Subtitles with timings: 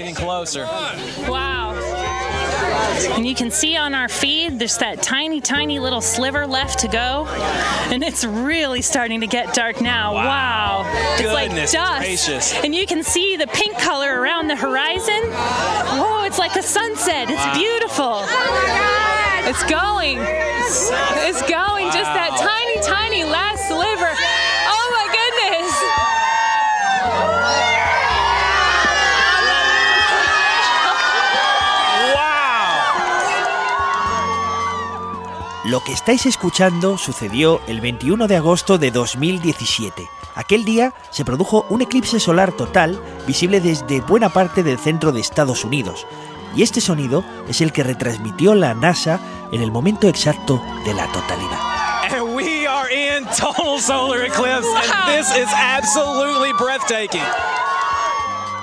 [0.00, 0.64] getting closer.
[1.28, 1.74] Wow.
[3.12, 6.88] And you can see on our feed, there's that tiny, tiny little sliver left to
[6.88, 7.26] go.
[7.90, 10.14] And it's really starting to get dark now.
[10.14, 10.84] Wow.
[11.18, 12.00] It's Goodness like dust.
[12.00, 12.64] gracious.
[12.64, 15.22] And you can see the pink color around the horizon.
[15.32, 17.28] Whoa, it's like a sunset.
[17.30, 18.22] It's beautiful.
[18.24, 18.90] Oh
[19.44, 20.18] it's going.
[20.20, 21.86] It's going.
[21.86, 24.29] Just that tiny, tiny last sliver.
[35.70, 40.04] Lo que estáis escuchando sucedió el 21 de agosto de 2017.
[40.34, 45.20] Aquel día se produjo un eclipse solar total visible desde buena parte del centro de
[45.20, 46.08] Estados Unidos.
[46.56, 49.20] Y este sonido es el que retransmitió la NASA
[49.52, 51.60] en el momento exacto de la totalidad.
[52.10, 57.22] And we are in total solar eclipse, and this is absolutely breathtaking.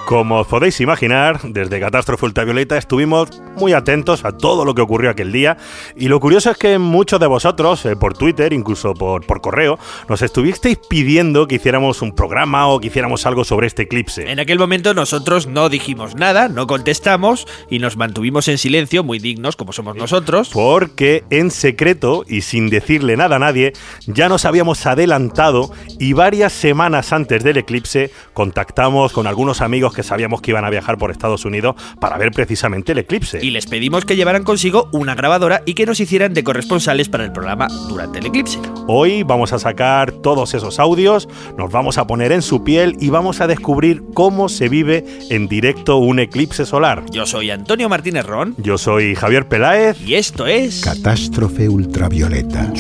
[0.08, 5.10] Como os podéis imaginar, desde Catástrofe Ultravioleta estuvimos muy atentos a todo lo que ocurrió
[5.10, 5.58] aquel día
[5.98, 9.78] y lo curioso es que muchos de vosotros, eh, por Twitter, incluso por, por correo,
[10.08, 14.32] nos estuvisteis pidiendo que hiciéramos un programa o que hiciéramos algo sobre este eclipse.
[14.32, 19.20] En aquel momento nosotros no dijimos nada, no contestamos y nos mantuvimos en silencio, muy
[19.20, 20.52] dignos como somos nosotros.
[20.54, 23.74] Porque en secreto y sin decirle nada a nadie,
[24.06, 30.04] ya nos habíamos adelantado y varias semanas antes del eclipse contactamos con algunos amigos que
[30.04, 33.44] sabíamos que iban a viajar por Estados Unidos para ver precisamente el eclipse.
[33.44, 37.24] Y les pedimos que llevaran consigo una grabadora y que nos hicieran de corresponsales para
[37.24, 38.60] el programa durante el eclipse.
[38.86, 43.10] Hoy vamos a sacar todos esos audios, nos vamos a poner en su piel y
[43.10, 47.04] vamos a descubrir cómo se vive en directo un eclipse solar.
[47.10, 50.00] Yo soy Antonio Martínez Ron Yo soy Javier Peláez.
[50.00, 50.82] y esto es...
[50.82, 52.72] Catástrofe Ultravioleta.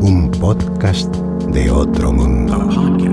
[0.00, 1.14] Un podcast
[1.48, 3.11] de otro mundo.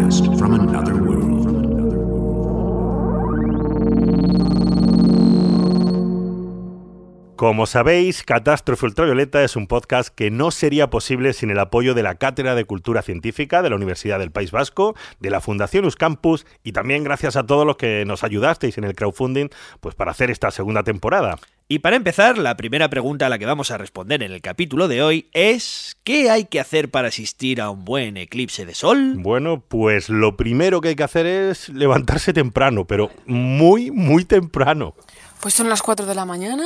[7.40, 12.04] Como sabéis, Catástrofe Ultravioleta es un podcast que no sería posible sin el apoyo de
[12.04, 16.46] la Cátedra de Cultura Científica de la Universidad del País Vasco, de la Fundación Euskampus
[16.66, 19.48] y también gracias a todos los que nos ayudasteis en el crowdfunding
[19.80, 21.40] pues para hacer esta segunda temporada.
[21.70, 24.90] Y para empezar, la primera pregunta a la que vamos a responder en el capítulo
[24.90, 29.14] de hoy es ¿qué hay que hacer para asistir a un buen eclipse de sol?
[29.16, 34.94] Bueno, pues lo primero que hay que hacer es levantarse temprano, pero muy, muy temprano.
[35.40, 36.66] Pues son las 4 de la mañana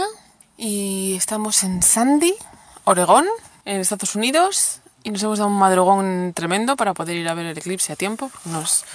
[0.57, 2.33] y estamos en Sandy,
[2.83, 3.25] Oregón,
[3.65, 4.79] en Estados Unidos.
[5.03, 7.95] Y nos hemos dado un madrugón tremendo para poder ir a ver el eclipse a
[7.95, 8.31] tiempo.
[8.45, 8.85] Nos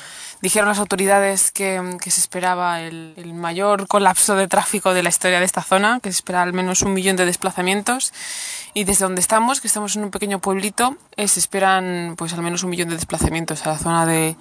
[0.41, 5.08] dijeron las autoridades que, que se esperaba el, el mayor colapso de tráfico de la
[5.10, 8.12] historia de esta zona, que se espera al menos un millón de desplazamientos.
[8.78, 12.43] Y desde donde estamos, que estamos en un pequeño pueblito, eh, se esperan pues al
[12.43, 14.37] menos un millón de desplazamientos a la zona de,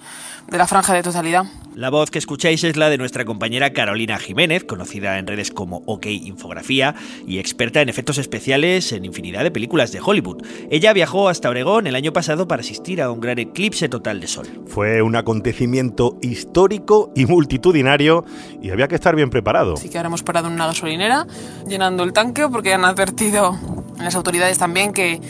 [0.46, 1.42] de la franja de totalidad.
[1.74, 5.82] La voz que escucháis es la de nuestra compañera Carolina Jiménez, conocida en redes como
[5.86, 6.94] OK Infografía
[7.26, 10.44] y experta en efectos especiales en infinidad de películas de Hollywood.
[10.70, 14.28] Ella viajó hasta Oregón el año pasado para asistir a un gran eclipse total de
[14.28, 14.46] sol.
[14.68, 18.24] Fue un acontecimiento histórico y multitudinario
[18.62, 19.74] y había que estar bien preparado.
[19.74, 21.26] Así que ahora hemos parado en una gasolinera
[21.66, 23.58] llenando el tanque porque han advertido
[23.98, 25.20] las autoridades también que,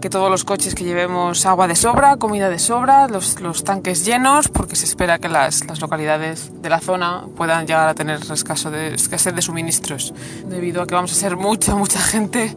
[0.00, 4.04] que todos los coches que llevemos agua de sobra, comida de sobra, los, los tanques
[4.04, 8.20] llenos, porque se espera que las, las localidades de la zona puedan llegar a tener
[8.30, 10.14] escaso de, escasez de suministros,
[10.46, 12.54] debido a que vamos a ser mucha, mucha gente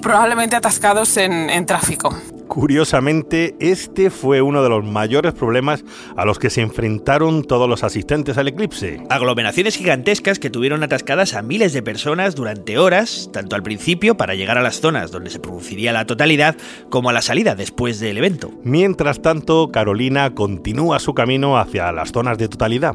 [0.00, 2.14] probablemente atascados en, en tráfico.
[2.48, 5.84] Curiosamente, este fue uno de los mayores problemas
[6.16, 9.02] a los que se enfrentaron todos los asistentes al eclipse.
[9.08, 14.34] Aglomeraciones gigantescas que tuvieron atascadas a miles de personas durante horas, tanto al principio para
[14.34, 16.56] llegar a las zonas donde se produciría la totalidad,
[16.90, 18.50] como a la salida después del evento.
[18.62, 22.94] Mientras tanto, Carolina continúa su camino hacia las zonas de totalidad.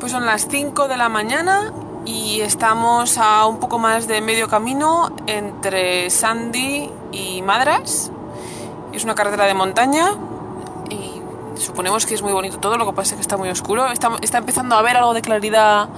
[0.00, 1.72] Pues son las 5 de la mañana
[2.04, 8.10] y estamos a un poco más de medio camino entre Sandy y Madras.
[8.92, 10.10] Es una carretera de montaña
[10.90, 11.20] y
[11.58, 13.86] suponemos que es muy bonito todo, lo que pasa es que está muy oscuro.
[13.90, 15.88] Está, está empezando a haber algo de claridad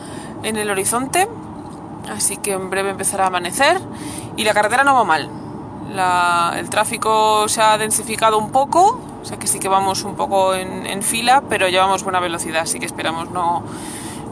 [0.42, 1.28] en el horizonte,
[2.08, 3.80] así que en breve empezará a amanecer
[4.36, 5.30] y la carretera no va mal.
[6.56, 10.54] El tráfico se ha densificado un poco, o sea que sí que vamos un poco
[10.54, 13.62] en, en fila, pero llevamos buena velocidad, así que esperamos no,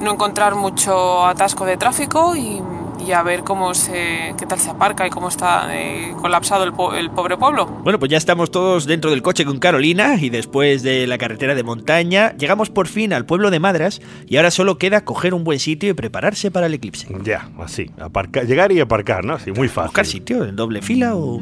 [0.01, 2.61] no encontrar mucho atasco de tráfico y,
[3.07, 6.73] y a ver cómo se, qué tal se aparca y cómo está eh, colapsado el,
[6.73, 7.67] po- el pobre pueblo.
[7.83, 11.55] Bueno, pues ya estamos todos dentro del coche con Carolina y después de la carretera
[11.55, 15.45] de montaña llegamos por fin al pueblo de Madras y ahora solo queda coger un
[15.45, 17.09] buen sitio y prepararse para el eclipse.
[17.23, 19.39] Ya, así, aparcar, llegar y aparcar, ¿no?
[19.39, 19.89] Sí, muy fácil.
[19.89, 21.41] ¿Buscar sitio en doble fila o...?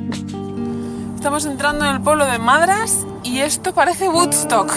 [1.15, 4.73] Estamos entrando en el pueblo de Madras y esto parece Woodstock.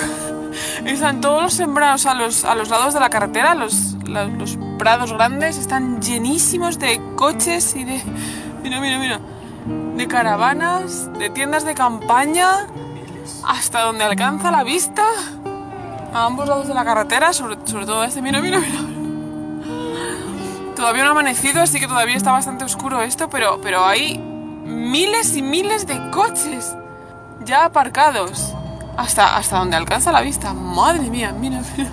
[0.86, 4.58] Están todos los sembrados a los, a los lados de la carretera, los, la- los
[4.78, 8.02] prados grandes, están llenísimos de coches y de...
[8.64, 9.20] Mira, mira, mira.
[9.96, 12.68] De caravanas, de tiendas de campaña,
[13.48, 15.04] hasta donde alcanza la vista.
[16.14, 18.22] A ambos lados de la carretera, sobre, sobre todo este.
[18.22, 18.80] Mira, mira, mira.
[20.76, 25.36] Todavía no ha amanecido, así que todavía está bastante oscuro esto, pero, pero hay miles
[25.36, 26.76] y miles de coches
[27.44, 28.54] ya aparcados.
[28.98, 30.54] Hasta, hasta donde alcanza la vista.
[30.54, 31.90] Madre mía, mira, mira.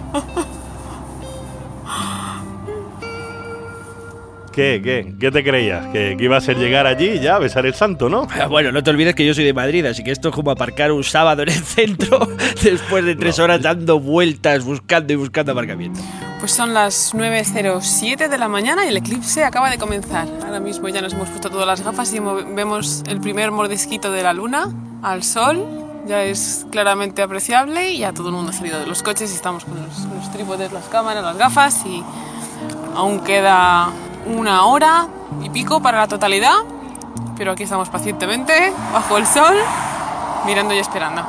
[4.52, 5.14] ¿Qué, qué?
[5.19, 5.87] ¿Qué te creías?
[5.87, 8.26] ¿Que, que iba a ser llegar allí y ya, besar el santo, ¿no?
[8.38, 10.50] Ah, Bueno, no te olvides que yo soy de Madrid, así que esto es como
[10.50, 12.19] aparcar un sábado en el centro
[12.62, 16.00] después de tres horas dando vueltas, buscando y buscando aparcamiento.
[16.38, 20.28] Pues son las 9.07 de la mañana y el eclipse acaba de comenzar.
[20.44, 24.12] Ahora mismo ya nos hemos puesto todas las gafas y mo- vemos el primer mordisquito
[24.12, 24.64] de la luna
[25.02, 25.64] al sol.
[26.06, 29.34] Ya es claramente apreciable y ya todo el mundo ha salido de los coches y
[29.34, 32.02] estamos con los, los trípodes, las cámaras, las gafas y
[32.96, 33.90] aún queda
[34.26, 35.06] una hora
[35.43, 36.56] y pico para la totalidad.
[37.37, 39.56] Pero aquí estamos pacientemente, bajo el sol,
[40.44, 41.25] mirando y esperando.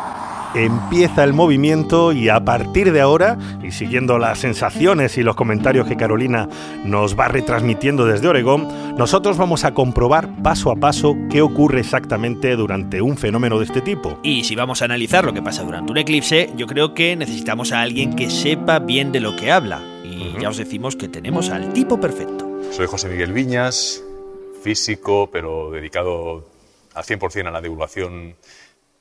[0.55, 5.87] Empieza el movimiento y a partir de ahora, y siguiendo las sensaciones y los comentarios
[5.87, 6.47] que Carolina
[6.85, 12.55] nos va retransmitiendo desde Oregón, nosotros vamos a comprobar paso a paso qué ocurre exactamente
[12.55, 14.19] durante un fenómeno de este tipo.
[14.21, 17.71] Y si vamos a analizar lo que pasa durante un eclipse, yo creo que necesitamos
[17.71, 19.81] a alguien que sepa bien de lo que habla.
[20.03, 22.47] Y ya os decimos que tenemos al tipo perfecto.
[22.71, 24.03] Soy José Miguel Viñas,
[24.63, 26.45] físico, pero dedicado
[26.93, 28.35] al 100% a la divulgación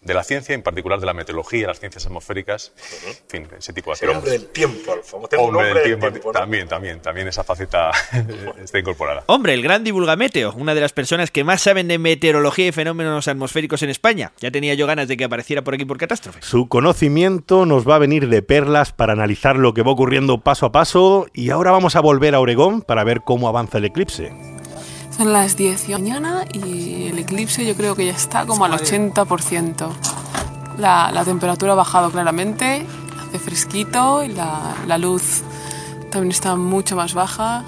[0.02, 2.72] de la ciencia, en particular de la meteorología, las ciencias atmosféricas,
[3.06, 6.10] en fin, ese tipo de El hombre del tiempo, un Hombre hombre del del tiempo,
[6.10, 6.38] tiempo, ¿no?
[6.38, 7.90] también, también, también esa faceta
[8.62, 9.22] está incorporada.
[9.26, 13.28] Hombre, el gran divulgameteo, una de las personas que más saben de meteorología y fenómenos
[13.28, 14.32] atmosféricos en España.
[14.40, 16.40] Ya tenía yo ganas de que apareciera por aquí por catástrofe.
[16.42, 20.66] Su conocimiento nos va a venir de perlas para analizar lo que va ocurriendo paso
[20.66, 24.32] a paso y ahora vamos a volver a Oregón para ver cómo avanza el eclipse.
[25.16, 28.64] Son las 10 de la mañana y el eclipse yo creo que ya está como
[28.64, 29.88] al 80%.
[30.78, 32.86] La, la temperatura ha bajado claramente,
[33.20, 35.42] hace fresquito y la, la luz
[36.10, 37.64] también está mucho más baja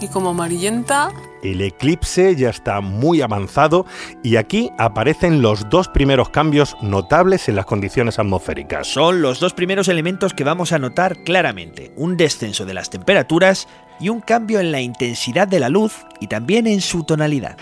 [0.00, 1.10] y como amarillenta.
[1.46, 3.86] El eclipse ya está muy avanzado
[4.24, 8.88] y aquí aparecen los dos primeros cambios notables en las condiciones atmosféricas.
[8.88, 11.92] Son los dos primeros elementos que vamos a notar claramente.
[11.94, 13.68] Un descenso de las temperaturas
[14.00, 17.56] y un cambio en la intensidad de la luz y también en su tonalidad.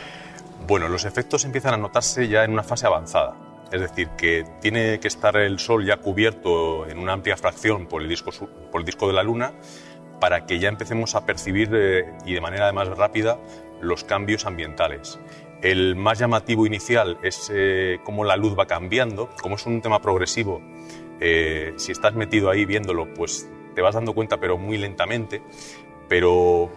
[0.66, 3.36] Bueno, los efectos empiezan a notarse ya en una fase avanzada.
[3.70, 8.00] Es decir, que tiene que estar el Sol ya cubierto en una amplia fracción por
[8.00, 8.30] el disco,
[8.72, 9.52] por el disco de la Luna
[10.24, 13.38] para que ya empecemos a percibir eh, y de manera además rápida
[13.80, 15.18] los cambios ambientales.
[15.62, 20.00] El más llamativo inicial es eh, cómo la luz va cambiando, como es un tema
[20.02, 20.60] progresivo,
[21.20, 25.42] eh, si estás metido ahí viéndolo, pues te vas dando cuenta, pero muy lentamente,
[26.08, 26.70] pero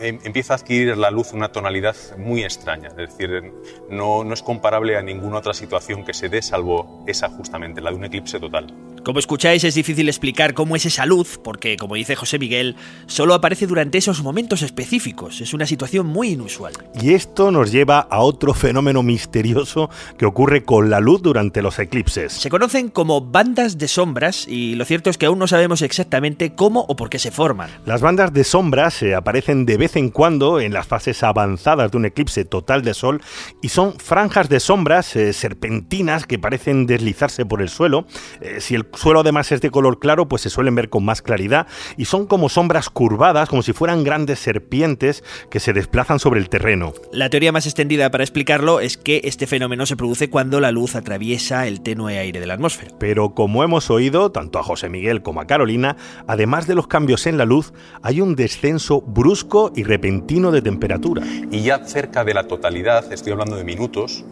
[0.00, 3.52] em- empieza a adquirir la luz una tonalidad muy extraña, es decir,
[3.88, 7.90] no, no es comparable a ninguna otra situación que se dé, salvo esa justamente, la
[7.90, 8.74] de un eclipse total.
[9.06, 12.74] Como escucháis, es difícil explicar cómo es esa luz, porque, como dice José Miguel,
[13.06, 15.40] solo aparece durante esos momentos específicos.
[15.40, 16.72] Es una situación muy inusual.
[17.00, 21.78] Y esto nos lleva a otro fenómeno misterioso que ocurre con la luz durante los
[21.78, 22.32] eclipses.
[22.32, 26.56] Se conocen como bandas de sombras y lo cierto es que aún no sabemos exactamente
[26.56, 27.70] cómo o por qué se forman.
[27.84, 31.96] Las bandas de sombras se aparecen de vez en cuando en las fases avanzadas de
[31.96, 33.22] un eclipse total de sol
[33.62, 38.08] y son franjas de sombras eh, serpentinas que parecen deslizarse por el suelo.
[38.40, 41.22] Eh, si el suelo además es de color claro, pues se suelen ver con más
[41.22, 46.40] claridad y son como sombras curvadas, como si fueran grandes serpientes que se desplazan sobre
[46.40, 46.92] el terreno.
[47.12, 50.94] La teoría más extendida para explicarlo es que este fenómeno se produce cuando la luz
[50.94, 52.92] atraviesa el tenue aire de la atmósfera.
[52.98, 57.26] Pero como hemos oído, tanto a José Miguel como a Carolina, además de los cambios
[57.26, 57.72] en la luz,
[58.02, 61.22] hay un descenso brusco y repentino de temperatura.
[61.50, 64.24] Y ya cerca de la totalidad, estoy hablando de minutos,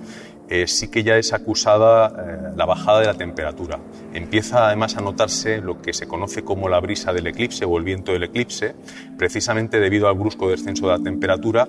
[0.48, 3.78] eh, sí que ya es acusada eh, la bajada de la temperatura.
[4.12, 7.84] Empieza además a notarse lo que se conoce como la brisa del eclipse o el
[7.84, 8.74] viento del eclipse,
[9.16, 11.66] precisamente debido al brusco descenso de la temperatura,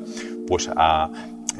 [0.47, 1.09] pues a,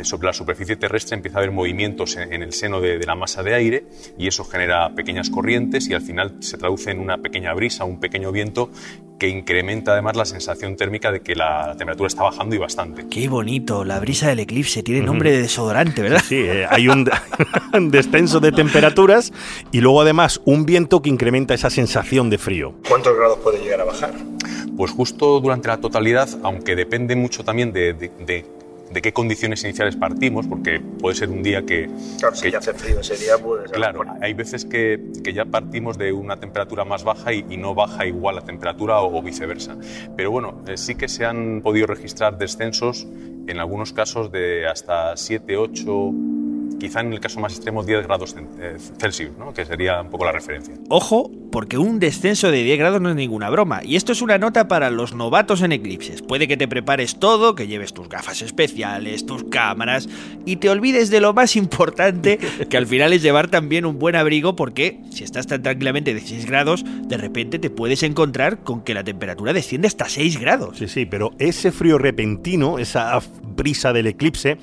[0.04, 3.16] sobre la superficie terrestre empieza a haber movimientos en, en el seno de, de la
[3.16, 3.86] masa de aire
[4.18, 8.00] y eso genera pequeñas corrientes y al final se traduce en una pequeña brisa, un
[8.00, 8.70] pequeño viento
[9.18, 13.06] que incrementa además la sensación térmica de que la, la temperatura está bajando y bastante.
[13.10, 16.22] Qué bonito, la brisa del eclipse tiene nombre de desodorante, ¿verdad?
[16.28, 17.10] Sí, eh, hay un,
[17.74, 19.32] un descenso de temperaturas
[19.72, 22.74] y luego además un viento que incrementa esa sensación de frío.
[22.90, 24.14] ¿Cuántos grados puede llegar a bajar?
[24.76, 28.46] Pues justo durante la totalidad, aunque depende mucho también de, de- de
[28.96, 31.90] de qué condiciones iniciales partimos, porque puede ser un día que...
[32.18, 33.70] Claro, si hace frío ese día, pues...
[33.70, 37.76] Claro, hay veces que, que, ya partimos de una temperatura más baja y, y no
[37.76, 39.76] baja igual la temperatura o, o viceversa.
[40.16, 43.06] Pero bueno, eh, sí que se han podido registrar descensos
[43.48, 46.12] en algunos casos de hasta 7, 8,
[46.80, 49.54] quizá en el caso más extremo 10 grados eh, Celsius, ¿no?
[49.54, 50.76] que sería un poco la referencia.
[50.90, 54.38] Ojo, porque un descenso de 10 grados no es ninguna broma, y esto es una
[54.38, 56.22] nota para los novatos en eclipses.
[56.22, 60.10] Puede que te prepares todo, que lleves tus gafas especiales, tus cámaras,
[60.46, 62.40] y te olvides de lo más importante,
[62.70, 66.22] que al final es llevar también un buen abrigo, porque si estás tan tranquilamente de
[66.22, 70.78] 6 grados, de repente te puedes encontrar con que la temperatura desciende hasta 6 grados.
[70.78, 73.20] Sí, sí, pero ese frío repentino, esa
[73.56, 74.58] brisa del eclipse,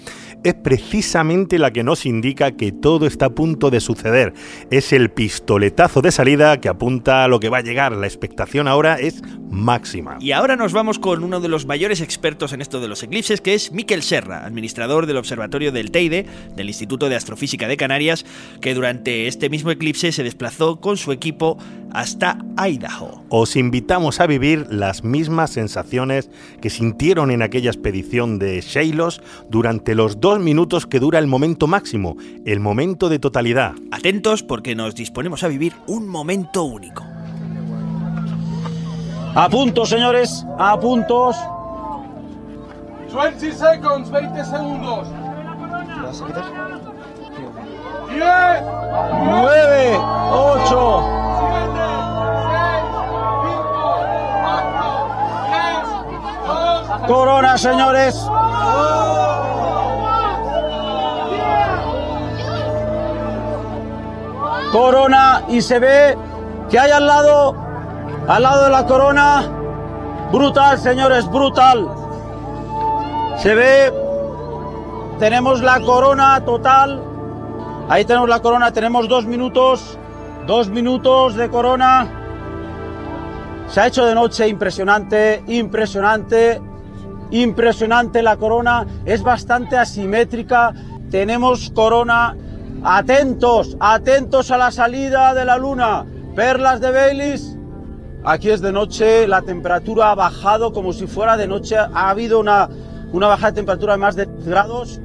[0.44, 4.32] es precisamente la que nos indica que todo está a punto de suceder.
[4.70, 7.92] Es el pistoletazo de salida que apunta a lo que va a llegar.
[7.92, 10.18] La expectación ahora es máxima.
[10.20, 13.40] Y ahora nos vamos con uno de los mayores expertos en esto de los eclipses,
[13.40, 16.26] que es Miquel Serra, administrador del Observatorio del Teide,
[16.56, 18.24] del Instituto de Astrofísica de Canarias,
[18.60, 21.58] que durante este mismo eclipse se desplazó con su equipo
[21.92, 23.22] hasta Idaho.
[23.28, 29.94] Os invitamos a vivir las mismas sensaciones que sintieron en aquella expedición de Sheilos durante
[29.94, 31.91] los dos minutos que dura el momento máximo,
[32.46, 33.74] el momento de totalidad.
[33.90, 37.04] Atentos porque nos disponemos a vivir un momento único.
[39.34, 41.36] A puntos, señores, a puntos.
[43.14, 45.08] 20 seconds, 20 segundos.
[48.08, 48.24] 10,
[49.24, 49.98] 9,
[50.32, 51.02] 8,
[56.96, 58.14] 5, Corona, señores.
[64.72, 66.16] Corona y se ve
[66.70, 67.54] que hay al lado,
[68.26, 69.44] al lado de la corona,
[70.32, 71.88] brutal, señores, brutal.
[73.36, 73.92] Se ve,
[75.18, 77.02] tenemos la corona total.
[77.90, 79.98] Ahí tenemos la corona, tenemos dos minutos,
[80.46, 82.08] dos minutos de corona.
[83.68, 86.62] Se ha hecho de noche impresionante, impresionante,
[87.30, 88.86] impresionante la corona.
[89.04, 90.72] Es bastante asimétrica.
[91.10, 92.34] Tenemos corona.
[92.84, 96.04] Atentos, atentos a la salida de la luna.
[96.34, 97.56] Perlas de Baileys.
[98.24, 101.76] Aquí es de noche, la temperatura ha bajado como si fuera de noche.
[101.76, 102.68] Ha habido una,
[103.12, 105.00] una bajada de temperatura de más de 10 grados.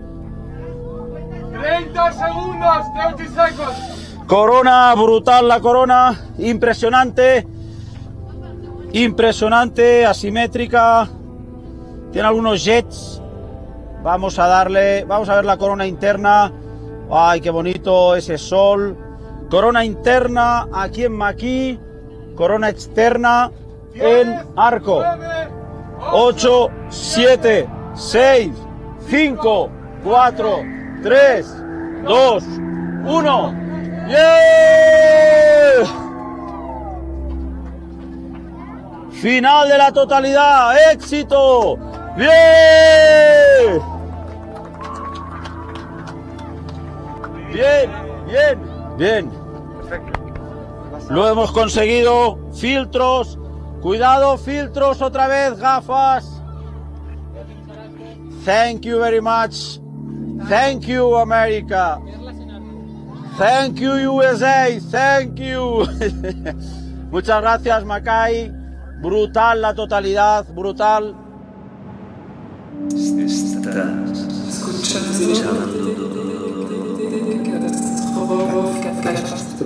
[1.52, 2.78] 30 segundos,
[3.16, 4.18] 30 seconds.
[4.28, 7.48] Corona, brutal la corona, impresionante,
[8.92, 11.08] impresionante, asimétrica,
[12.12, 13.22] tiene algunos jets.
[14.04, 16.52] Vamos a darle, vamos a ver la corona interna.
[17.10, 18.98] Ay, qué bonito ese sol.
[19.50, 21.80] Corona interna aquí en Maquis,
[22.36, 23.52] corona externa
[23.94, 25.02] en Arco.
[26.12, 28.52] 8, 7, 6,
[29.10, 29.70] 5,
[30.04, 30.60] 4,
[31.02, 31.64] 3,
[32.04, 32.44] 2,
[33.06, 33.56] 1.
[34.10, 34.88] ¡Yeah!
[39.12, 41.78] Final de la totalidad, éxito.
[42.16, 43.97] Bien.
[47.52, 47.90] Bien,
[48.28, 48.60] bien,
[48.98, 49.32] bien.
[51.10, 52.38] Lo hemos conseguido.
[52.54, 53.40] Filtros.
[53.82, 56.42] Cuidado, filtros otra vez, gafas.
[58.44, 59.80] Thank you very much.
[60.50, 62.00] Thank you, America.
[63.38, 64.80] Thank you, USA.
[64.80, 65.86] Thank you.
[67.12, 68.52] Muchas gracias, Macay.
[69.02, 71.16] Brutal la totalidad, brutal.
[78.28, 79.58] Podcast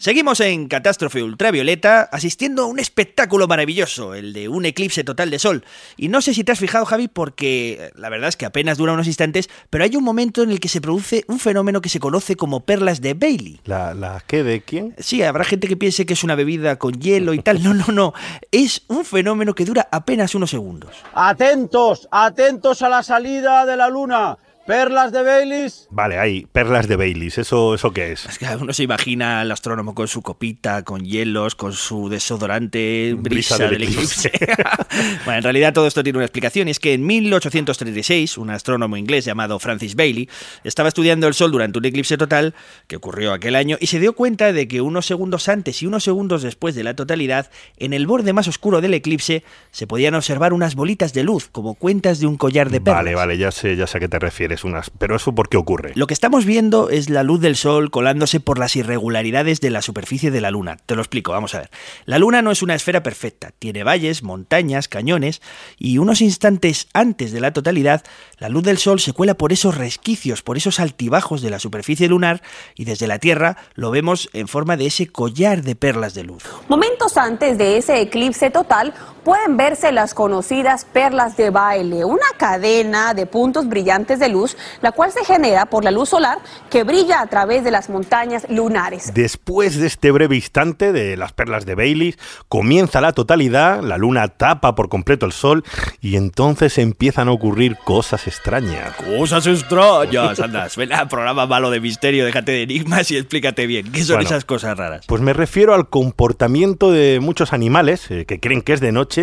[0.00, 5.40] Seguimos en Catástrofe Ultravioleta asistiendo a un espectáculo maravilloso, el de un eclipse total de
[5.40, 5.64] sol.
[5.96, 8.92] Y no sé si te has fijado, Javi, porque la verdad es que apenas dura
[8.92, 11.98] unos instantes, pero hay un momento en el que se produce un fenómeno que se
[11.98, 13.60] conoce como perlas de Bailey.
[13.64, 14.94] ¿La, la qué de quién?
[14.98, 17.60] Sí, habrá gente que piense que es una bebida con hielo y tal.
[17.60, 18.14] No, no, no.
[18.52, 20.92] Es un fenómeno que dura apenas unos segundos.
[21.12, 24.38] Atentos, atentos a la salida de la luna.
[24.68, 25.88] Perlas de Baileys.
[25.90, 27.38] Vale, hay perlas de Baileys.
[27.38, 28.26] ¿Eso, ¿Eso qué es?
[28.26, 33.14] Es que uno se imagina al astrónomo con su copita, con hielos, con su desodorante,
[33.16, 34.30] brisa, Brisa del del eclipse.
[35.24, 38.98] bueno, en realidad todo esto tiene una explicación y es que en 1836 un astrónomo
[38.98, 40.28] inglés llamado Francis Bailey
[40.64, 42.54] estaba estudiando el Sol durante un eclipse total
[42.88, 46.04] que ocurrió aquel año y se dio cuenta de que unos segundos antes y unos
[46.04, 50.52] segundos después de la totalidad, en el borde más oscuro del eclipse se podían observar
[50.52, 52.98] unas bolitas de luz como cuentas de un collar de perlas.
[53.02, 54.57] Vale, vale, ya sé, ya sé a qué te refieres.
[54.64, 54.90] Es.
[54.98, 55.92] Pero eso por qué ocurre.
[55.94, 59.82] Lo que estamos viendo es la luz del sol colándose por las irregularidades de la
[59.82, 60.76] superficie de la Luna.
[60.86, 61.70] Te lo explico, vamos a ver.
[62.04, 65.40] La Luna no es una esfera perfecta, tiene valles, montañas, cañones,
[65.78, 68.02] y unos instantes antes de la totalidad,
[68.38, 72.08] la luz del sol se cuela por esos resquicios, por esos altibajos de la superficie
[72.08, 72.42] lunar,
[72.74, 76.44] y desde la Tierra lo vemos en forma de ese collar de perlas de luz.
[76.68, 78.94] Momentos antes de ese eclipse total,
[79.28, 84.90] pueden verse las conocidas perlas de baile, una cadena de puntos brillantes de luz, la
[84.90, 86.38] cual se genera por la luz solar
[86.70, 89.12] que brilla a través de las montañas lunares.
[89.12, 92.14] Después de este breve instante de las perlas de Bailey,
[92.48, 95.62] comienza la totalidad, la luna tapa por completo el sol
[96.00, 98.94] y entonces empiezan a ocurrir cosas extrañas.
[98.96, 103.92] Cosas extrañas, anda, suena a programa malo de misterio, déjate de enigmas y explícate bien,
[103.92, 105.04] ¿qué son Bueno, esas cosas raras?
[105.06, 109.17] Pues me refiero al comportamiento de muchos animales eh, que creen que es de noche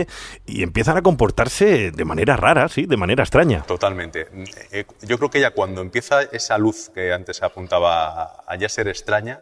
[0.46, 3.62] y empiezan a comportarse de manera rara, sí, de manera extraña.
[3.64, 4.28] Totalmente.
[4.72, 8.88] Eh, Yo creo que ya cuando empieza esa luz que antes apuntaba a- ya ser
[8.88, 9.42] extraña,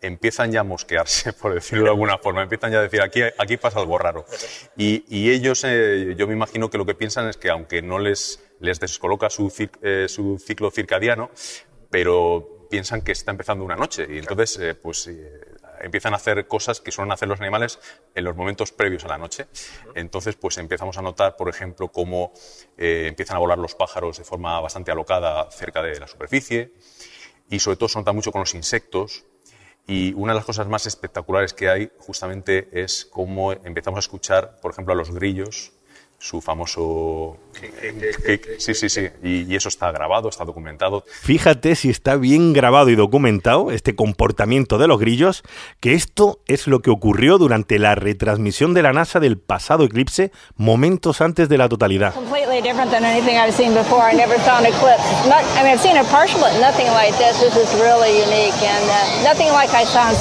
[0.00, 2.42] empiezan ya a mosquearse, por decirlo de alguna forma.
[2.42, 4.24] Empiezan ya a decir, aquí, aquí pasa algo raro.
[4.76, 8.40] Y, ellos, eh, yo me imagino que lo que piensan es que aunque no les,
[8.60, 11.30] les descoloca su, eh, su ciclo circadiano,
[11.90, 14.06] pero piensan que está empezando una noche.
[14.10, 15.08] Y entonces, pues...
[15.80, 17.78] empiezan a hacer cosas que suelen hacer los animales
[18.14, 19.46] en los momentos previos a la noche.
[19.94, 22.32] Entonces, pues empezamos a notar, por ejemplo, cómo
[22.76, 26.72] eh, empiezan a volar los pájaros de forma bastante alocada cerca de la superficie
[27.48, 29.24] y sobre todo se nota mucho con los insectos.
[29.88, 34.58] Y una de las cosas más espectaculares que hay justamente es cómo empezamos a escuchar,
[34.60, 35.75] por ejemplo, a los grillos,
[36.18, 37.36] su famoso...
[38.58, 39.08] Sí, sí, sí.
[39.22, 41.04] Y, y eso está grabado, está documentado.
[41.22, 45.42] Fíjate si está bien grabado y documentado este comportamiento de los grillos,
[45.80, 50.32] que esto es lo que ocurrió durante la retransmisión de la NASA del pasado eclipse,
[50.56, 52.14] momentos antes de la totalidad.
[57.16, 57.38] this.
[57.38, 57.46] This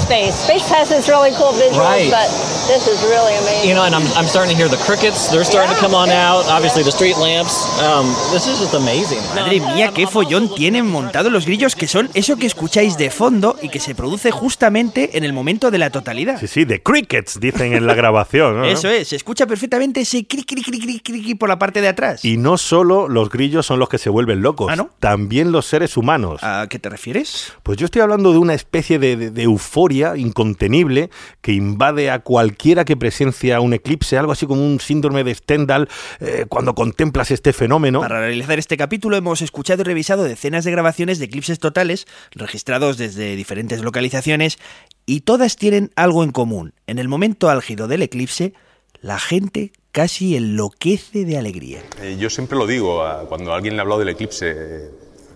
[0.03, 0.35] space.
[0.45, 2.11] Space has its really cool visuals, Right.
[2.11, 2.27] but
[2.67, 3.69] this is really amazing.
[3.69, 5.29] You know, and I'm, I'm starting to hear the crickets.
[5.29, 6.45] They're starting to come on out.
[6.49, 7.53] Obviously, the street lamps.
[7.79, 9.19] Um, this is just amazing.
[9.35, 13.55] Madre mía, qué follón tienen montado los grillos, que son eso que escucháis de fondo
[13.61, 16.39] y que se produce justamente en el momento de la totalidad.
[16.39, 18.57] Sí, sí, de crickets, dicen en la grabación.
[18.57, 18.65] ¿no?
[18.65, 21.81] Eso es, se escucha perfectamente ese cri cri cri cri cri cri por la parte
[21.81, 22.25] de atrás.
[22.25, 24.89] Y no solo los grillos son los que se vuelven locos, ¿Ah, no?
[24.99, 26.41] también los seres humanos.
[26.43, 27.53] ¿A qué te refieres?
[27.61, 31.09] Pues yo estoy hablando de una especie de, de- de euforia incontenible
[31.41, 35.74] que invade a cualquiera que presencia un eclipse, algo así como un síndrome de Stendhal
[36.19, 38.01] eh, cuando contemplas este fenómeno.
[38.01, 42.97] Para realizar este capítulo hemos escuchado y revisado decenas de grabaciones de eclipses totales registrados
[42.97, 44.57] desde diferentes localizaciones
[45.05, 46.73] y todas tienen algo en común.
[46.87, 48.53] En el momento álgido del eclipse,
[49.01, 51.81] la gente casi enloquece de alegría.
[52.01, 54.89] Eh, yo siempre lo digo, cuando alguien le ha hablado del eclipse, eh,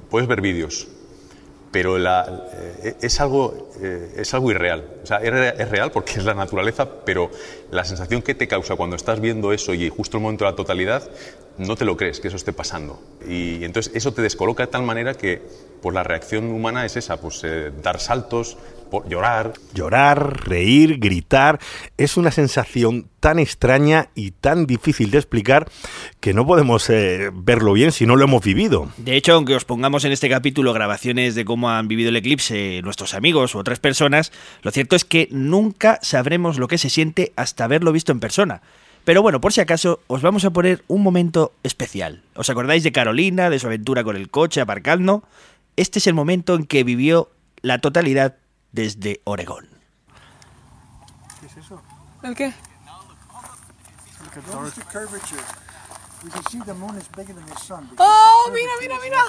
[0.10, 0.88] puedes ver vídeos,
[1.72, 2.48] pero la-
[2.84, 4.84] eh, es, algo, eh, es algo irreal.
[5.04, 7.30] O sea, es, re- es real porque es la naturaleza, pero
[7.72, 10.56] la sensación que te causa cuando estás viendo eso y justo el momento de la
[10.56, 11.10] totalidad,
[11.58, 13.00] no te lo crees que eso esté pasando.
[13.28, 15.42] Y entonces eso te descoloca de tal manera que
[15.82, 18.58] pues, la reacción humana es esa, pues eh, dar saltos,
[19.08, 19.54] llorar.
[19.74, 21.60] Llorar, reír, gritar,
[21.98, 25.70] es una sensación tan extraña y tan difícil de explicar
[26.20, 28.90] que no podemos eh, verlo bien si no lo hemos vivido.
[28.98, 32.82] De hecho, aunque os pongamos en este capítulo grabaciones de cómo han vivido el eclipse
[32.84, 37.34] nuestros amigos u otras personas, lo cierto es que nunca sabremos lo que se siente
[37.36, 38.62] hasta haberlo visto en persona.
[39.06, 42.22] Pero bueno, por si acaso, os vamos a poner un momento especial.
[42.36, 45.24] ¿Os acordáis de Carolina, de su aventura con el coche aparcando?
[45.78, 48.36] Este es el momento en que vivió la totalidad
[48.72, 49.68] desde Oregón.
[51.40, 51.82] ¿Qué es eso?
[52.24, 52.54] ¿El qué?
[54.54, 55.44] What's the curvature?
[56.24, 57.88] We can see the moon is bigger than the sun.
[57.90, 59.24] because ¡Oh, mira, mira, mira!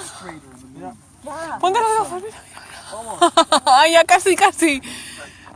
[1.61, 2.43] Ponte los gafas, mira,
[3.65, 4.83] mira, ya casi, casi.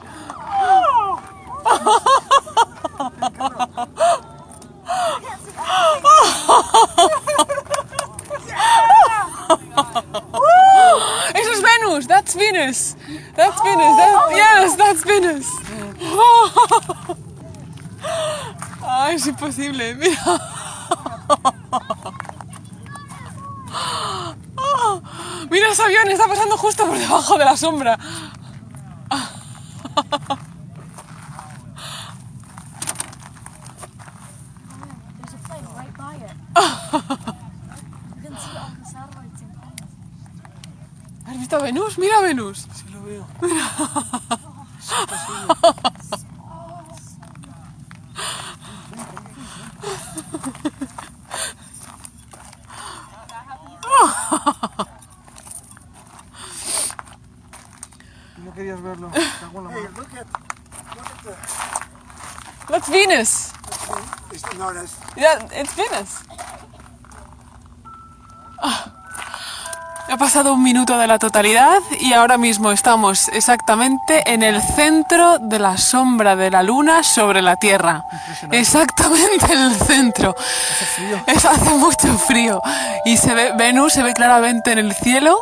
[11.33, 12.07] Es Venus.
[12.07, 12.95] That's Venus.
[13.35, 13.97] That's Venus.
[13.97, 15.47] That, yes, that's Venus.
[18.81, 19.95] Ay, oh, es imposible.
[19.95, 20.15] Mira.
[20.15, 20.52] Mira
[27.33, 27.99] debajo de la sombra.
[41.25, 41.97] ¿Has visto a Venus?
[41.97, 42.67] Mira a Venus.
[65.55, 66.09] It's Venus.
[68.61, 68.93] Ah.
[70.09, 75.39] Ha pasado un minuto de la totalidad y ahora mismo estamos exactamente en el centro
[75.39, 78.03] de la sombra de la luna sobre la Tierra.
[78.51, 80.35] Exactamente en el centro.
[81.25, 82.61] Es, hace mucho frío.
[83.05, 85.39] Y se ve, Venus se ve claramente en el cielo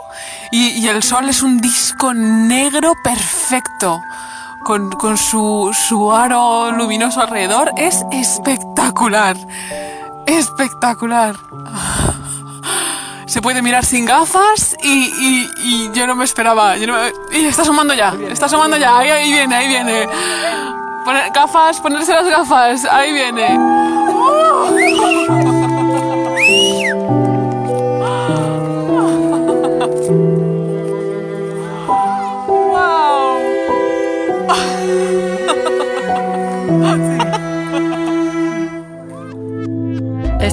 [0.52, 4.00] y, y el Sol es un disco negro perfecto.
[4.64, 7.72] Con, con su, su aro luminoso alrededor.
[7.78, 9.36] Es espectacular.
[10.28, 11.36] Espectacular.
[13.26, 16.78] Se puede mirar sin gafas y, y- yo no me esperaba.
[16.78, 18.98] yo no me- y está asomando ya, está asomando ya.
[18.98, 20.08] Ahí, ahí viene, ahí viene.
[21.06, 22.86] Poner, gafas, ponerse las gafas.
[22.86, 23.58] Ahí viene.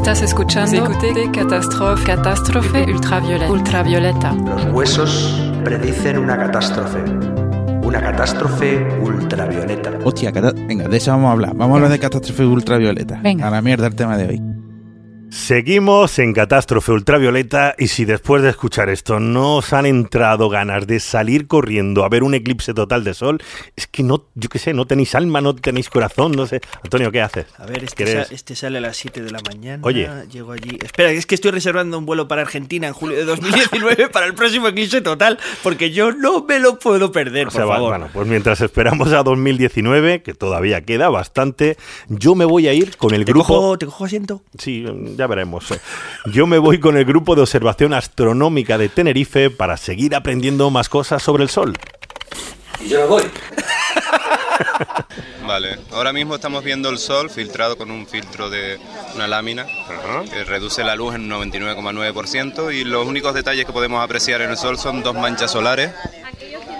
[0.09, 3.53] Estás escuchando Écoutez Catástrofe, Catástrofe Ultravioleta.
[3.53, 4.33] Ultravioleta.
[4.33, 6.99] Los huesos predicen una catástrofe.
[7.83, 9.92] Una catástrofe ultravioleta.
[10.05, 11.55] Hostia, cata- venga, de eso vamos a hablar.
[11.55, 13.21] Vamos a hablar de catástrofe ultravioleta.
[13.23, 13.49] Venga.
[13.49, 14.58] A la mierda el tema de hoy.
[15.31, 20.87] Seguimos en Catástrofe Ultravioleta y si después de escuchar esto no os han entrado ganas
[20.87, 23.38] de salir corriendo a ver un eclipse total de sol,
[23.77, 26.61] es que no, yo qué sé, no tenéis alma, no tenéis corazón, no sé.
[26.83, 27.47] Antonio, ¿qué haces?
[27.59, 29.83] A ver, este, ¿Quieres- sa- este sale a las 7 de la mañana.
[29.85, 30.09] Oye.
[30.31, 30.79] Llego allí.
[30.83, 34.35] Espera, es que estoy reservando un vuelo para Argentina en julio de 2019 para el
[34.35, 37.91] próximo eclipse total, porque yo no me lo puedo perder, O por sea, va- favor.
[37.91, 41.77] Bueno, pues mientras esperamos a 2019, que todavía queda bastante,
[42.09, 43.47] yo me voy a ir con el ¿Te grupo...
[43.49, 44.43] cojo, ¿Te cojo asiento?
[44.59, 44.85] Sí,
[45.18, 45.66] ya veremos.
[46.26, 50.88] Yo me voy con el grupo de observación astronómica de Tenerife para seguir aprendiendo más
[50.88, 51.76] cosas sobre el Sol.
[52.81, 53.22] Y yo me voy.
[55.46, 58.78] Vale, ahora mismo estamos viendo el sol filtrado con un filtro de
[59.14, 59.66] una lámina
[60.31, 64.50] que reduce la luz en un 99,9% y los únicos detalles que podemos apreciar en
[64.50, 65.90] el sol son dos manchas solares.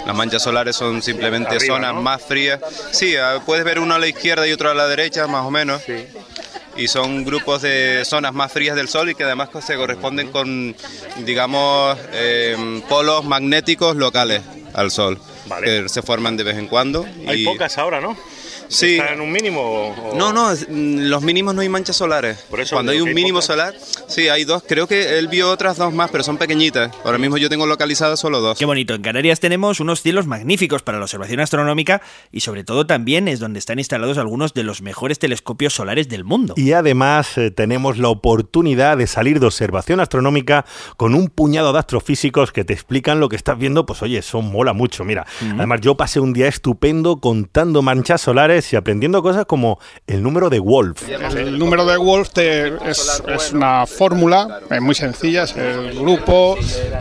[0.07, 2.03] Las manchas solares son simplemente Arriba, zonas ¿no?
[2.03, 2.61] más frías.
[2.93, 5.51] Sí, ah, puedes ver uno a la izquierda y otro a la derecha, más o
[5.51, 5.83] menos.
[6.79, 10.75] Y son grupos de zonas más frías del Sol y que además se corresponden con,
[11.25, 14.43] digamos, eh, polos magnéticos locales
[14.75, 15.19] al Sol,
[15.65, 17.05] que se forman de vez en cuando.
[17.27, 18.17] Hay y- pocas ahora, ¿no?
[18.69, 18.99] Sí.
[18.99, 19.61] ¿Están en un mínimo?
[19.61, 22.39] o- No, no, mm, los mínimos no hay manchas solares.
[22.51, 23.47] Por eso Cuando hay un mínimo pocas.
[23.47, 23.75] solar,
[24.09, 24.63] sí, hay dos.
[24.67, 26.91] Creo que él vio otras dos más, pero son pequeñitas.
[27.05, 28.59] Ahora mismo yo tengo localizadas solo dos.
[28.59, 28.95] Qué bonito.
[28.95, 33.41] En Canarias tenemos unos cielos magníficos para la observación astronómica y sobre todo también es
[33.41, 36.55] donde están instalados algunos de los mejores telescopios solares del mundo.
[36.57, 40.65] Y además eh, tenemos la oportunidad de salir de observación astronómica
[40.97, 43.87] con un puñado de astrofísicos que te explican lo que estás viendo.
[43.87, 45.05] Pues oye, eso mola mucho.
[45.05, 45.27] Mira,
[45.57, 50.51] además yo pasé un día estupendo contando manchas solares y aprendiendo cosas como el número
[50.51, 51.09] de Wolf.
[51.09, 56.57] El número de Wolf te- es, es una fórmula eh, muy sencilla, es el grupo,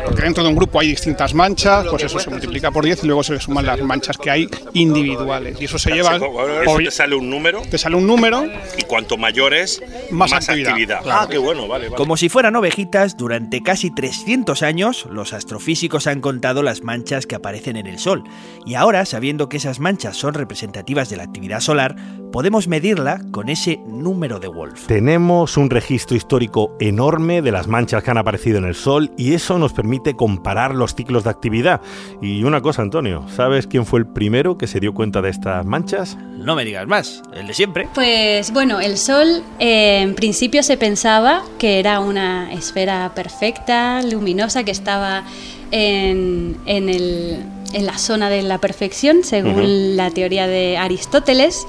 [0.06, 3.08] porque dentro de un grupo hay distintas manchas, pues eso se multiplica por 10 y
[3.08, 5.60] luego se le suman las manchas que hay individuales.
[5.62, 6.16] Y eso se lleva...
[6.18, 8.46] Eso te sale un número te sale un número,
[8.78, 11.02] y cuanto mayor es, Más más, actividad, actividad.
[11.04, 11.22] claro.
[11.24, 11.96] Ah, qué bueno, vale, vale.
[11.98, 17.36] Como si fueran ovejitas, durante casi 300 años los astrofísicos han contado las manchas que
[17.36, 18.24] aparecen en el Sol.
[18.66, 21.96] Y ahora, sabiendo que esas manchas son representativas de la actividad solar,
[22.32, 24.88] podemos medirla con ese número de Wolf.
[24.88, 29.34] Tenemos un registro histórico enorme de las manchas que han aparecido en el Sol y
[29.34, 31.82] eso nos permite comparar los ciclos de actividad.
[32.22, 35.66] Y una cosa, Antonio, ¿sabes quién fue el primero que se dio cuenta de estas
[35.66, 36.18] manchas?
[36.38, 37.88] No me digas más, el de siempre.
[37.94, 44.64] Pues bueno, el Sol eh, en principio se pensaba que era una esfera perfecta, luminosa,
[44.64, 45.24] que estaba
[45.72, 51.66] en, en el- en la zona de la perfección, según la teoría de Aristóteles.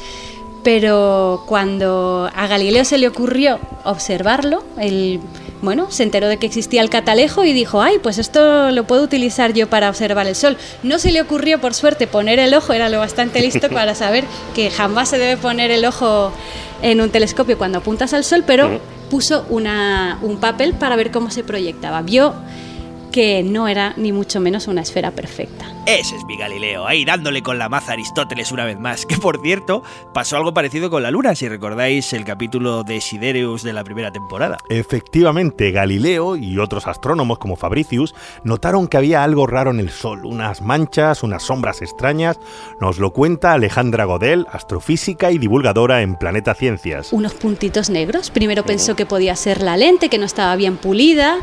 [0.64, 5.20] Pero cuando a Galileo se le ocurrió observarlo, él,
[5.62, 9.02] bueno, se enteró de que existía el catalejo y dijo, ay, pues esto lo puedo
[9.04, 10.56] utilizar yo para observar el sol.
[10.82, 14.24] No se le ocurrió, por suerte, poner el ojo, era lo bastante listo para saber
[14.54, 16.32] que jamás se debe poner el ojo
[16.82, 18.80] en un telescopio cuando apuntas al sol, pero
[19.10, 22.02] puso una, un papel para ver cómo se proyectaba.
[22.02, 22.34] Vio
[23.12, 25.77] que no era ni mucho menos una esfera perfecta.
[25.88, 29.06] Ese es mi Galileo, ahí dándole con la maza a Aristóteles una vez más.
[29.06, 33.62] Que por cierto, pasó algo parecido con la Luna, si recordáis el capítulo de Sidereus
[33.62, 34.58] de la primera temporada.
[34.68, 40.26] Efectivamente, Galileo y otros astrónomos como Fabricius notaron que había algo raro en el Sol,
[40.26, 42.38] unas manchas, unas sombras extrañas.
[42.82, 47.14] Nos lo cuenta Alejandra Godel, astrofísica y divulgadora en Planeta Ciencias.
[47.14, 48.30] Unos puntitos negros.
[48.30, 51.38] Primero pensó que podía ser la lente, que no estaba bien pulida.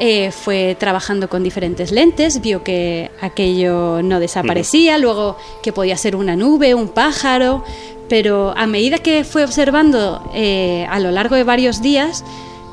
[0.00, 6.16] Eh, fue trabajando con diferentes lentes, vio que aquello no desaparecía, luego que podía ser
[6.16, 7.64] una nube, un pájaro,
[8.08, 12.24] pero a medida que fue observando eh, a lo largo de varios días,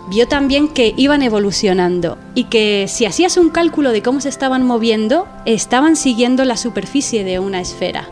[0.08, 4.64] vio también que iban evolucionando y que si hacías un cálculo de cómo se estaban
[4.64, 8.08] moviendo, estaban siguiendo la superficie de una esfera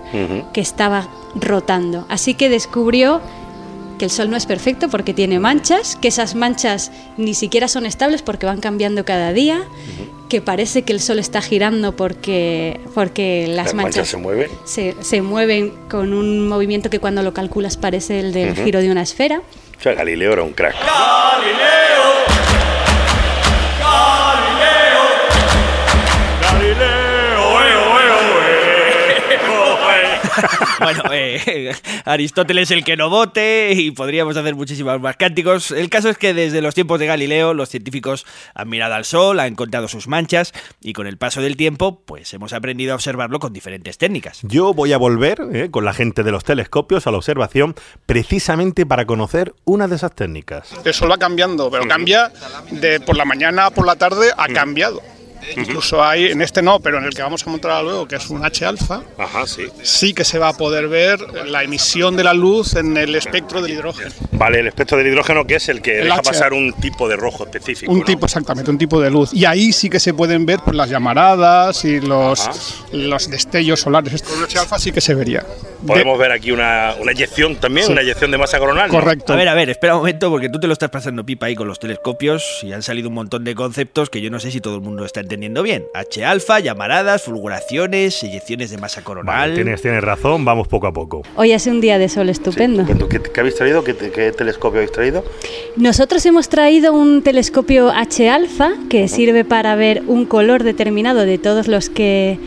[0.53, 2.05] que estaba rotando.
[2.09, 3.21] Así que descubrió
[3.97, 7.85] que el Sol no es perfecto porque tiene manchas, que esas manchas ni siquiera son
[7.85, 9.63] estables porque van cambiando cada día,
[10.29, 14.49] que parece que el Sol está girando porque, porque las, Las manchas se mueven.
[14.65, 18.63] se, se mueven con un movimiento que cuando lo calculas parece el del Ujú.
[18.63, 19.41] giro de una esfera.
[19.79, 20.75] O sea, Galileo era un crack.
[30.83, 31.73] Bueno, eh,
[32.05, 35.71] Aristóteles el que no vote y podríamos hacer muchísimos más cánticos.
[35.71, 39.39] El caso es que desde los tiempos de Galileo los científicos han mirado al Sol,
[39.39, 43.39] han encontrado sus manchas y con el paso del tiempo pues hemos aprendido a observarlo
[43.39, 44.39] con diferentes técnicas.
[44.43, 48.85] Yo voy a volver eh, con la gente de los telescopios a la observación precisamente
[48.85, 50.73] para conocer una de esas técnicas.
[50.83, 52.31] El sol va cambiando, pero cambia
[52.71, 55.01] de por la mañana a por la tarde, ha cambiado.
[55.57, 58.29] Incluso hay, en este no, pero en el que vamos a montar luego, que es
[58.29, 59.63] un H alfa, Ajá, sí.
[59.81, 63.61] sí que se va a poder ver la emisión de la luz en el espectro
[63.61, 64.11] del hidrógeno.
[64.31, 66.29] Vale, el espectro del hidrógeno que es el que El deja H.
[66.29, 67.91] pasar un tipo de rojo específico.
[67.91, 68.05] Un ¿no?
[68.05, 69.33] tipo, exactamente, un tipo de luz.
[69.33, 74.13] Y ahí sí que se pueden ver pues, las llamaradas y los, los destellos solares.
[74.13, 75.45] Esto con H alfa sí que se vería.
[75.85, 77.91] Podemos ver aquí una, una eyección también, Sí.
[77.91, 78.89] una eyección de masa coronal.
[78.89, 78.97] ¿no?
[78.99, 81.55] A ver, a ver, espera un momento porque tú te lo estás pasando pipa ahí
[81.55, 84.61] con los telescopios y han salido un montón de conceptos que yo no sé si
[84.61, 85.32] todo el mundo está entendiendo
[85.63, 85.85] bien.
[85.93, 89.35] H alfa, llamaradas, fulguraciones, eyecciones de masa coronal.
[89.35, 91.21] Vale, tienes, tienes razón, vamos poco a poco.
[91.35, 92.85] Hoy hace un día de sol estupendo.
[93.09, 93.83] ¿Qué, qué habéis traído?
[93.83, 95.23] ¿Qué, qué telescopio habéis traído?
[95.75, 101.37] Nosotros hemos traído un telescopio H alfa que sirve para ver un color determinado de
[101.37, 102.37] todos los que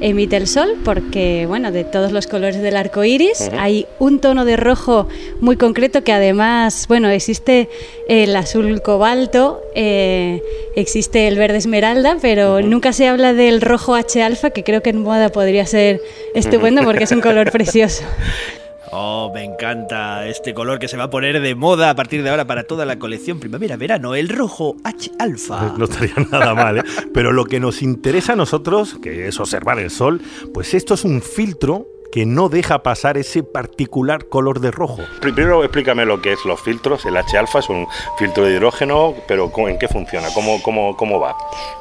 [0.00, 4.44] emite el sol, porque bueno, de todos los colores del arco iris hay un tono
[4.44, 5.08] de rojo
[5.40, 7.68] muy concreto que además, bueno, existe
[8.08, 10.42] el azul cobalto, eh,
[10.74, 14.90] existe el verde esmeralda, pero nunca se habla del rojo H alfa, que creo que
[14.90, 16.00] en moda podría ser
[16.34, 18.04] estupendo porque es un color precioso.
[18.92, 22.30] Oh, me encanta este color que se va a poner de moda a partir de
[22.30, 25.74] ahora para toda la colección primavera-verano, el rojo H alfa.
[25.76, 26.82] No estaría nada mal, ¿eh?
[27.12, 30.20] Pero lo que nos interesa a nosotros, que es observar el sol,
[30.54, 35.02] pues esto es un filtro que no deja pasar ese particular color de rojo.
[35.20, 37.04] Primero explícame lo que es los filtros.
[37.04, 37.86] El H-alfa es un
[38.18, 40.28] filtro de hidrógeno, pero ¿cómo- ¿en qué funciona?
[40.32, 41.36] ¿Cómo, cómo, cómo va?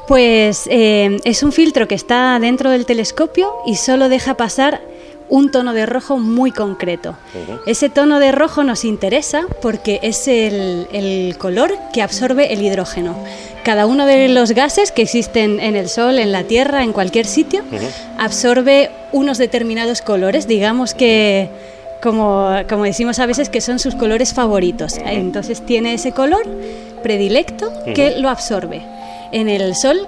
[0.08, 4.82] Pues eh, es un filtro que está dentro del telescopio y solo deja pasar
[5.30, 7.16] un tono de rojo muy concreto.
[7.66, 13.16] Ese tono de rojo nos interesa porque es el, el color que absorbe el hidrógeno.
[13.64, 17.26] Cada uno de los gases que existen en el Sol, en la Tierra, en cualquier
[17.26, 17.64] sitio,
[18.18, 21.50] absorbe unos determinados colores, digamos que
[22.04, 24.98] como, como decimos a veces que son sus colores favoritos.
[25.04, 26.46] Entonces tiene ese color
[27.02, 28.84] predilecto que lo absorbe.
[29.32, 30.08] En el Sol,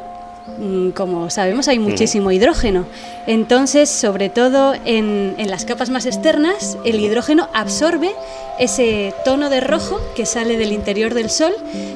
[0.95, 2.85] como sabemos, hay muchísimo hidrógeno.
[3.27, 8.11] Entonces, sobre todo en, en las capas más externas, el hidrógeno absorbe
[8.59, 11.53] ese tono de rojo que sale del interior del Sol.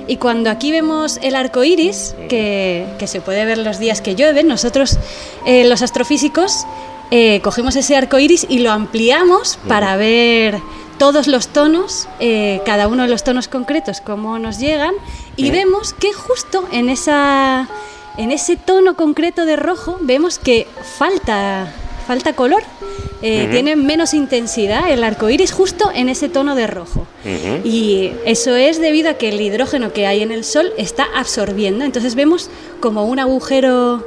[0.07, 4.15] Y cuando aquí vemos el arco iris, que, que se puede ver los días que
[4.15, 4.97] llueve, nosotros,
[5.45, 6.65] eh, los astrofísicos,
[7.09, 10.59] eh, cogemos ese arco iris y lo ampliamos para ver
[10.97, 14.93] todos los tonos, eh, cada uno de los tonos concretos, cómo nos llegan,
[15.35, 17.67] y vemos que justo en, esa,
[18.17, 21.71] en ese tono concreto de rojo vemos que falta,
[22.07, 22.63] falta color,
[23.21, 27.05] eh, tiene menos intensidad el arco iris justo en ese tono de rojo.
[27.63, 31.85] Y eso es debido a que el hidrógeno que hay en el Sol está absorbiendo.
[31.85, 34.03] Entonces vemos como un agujero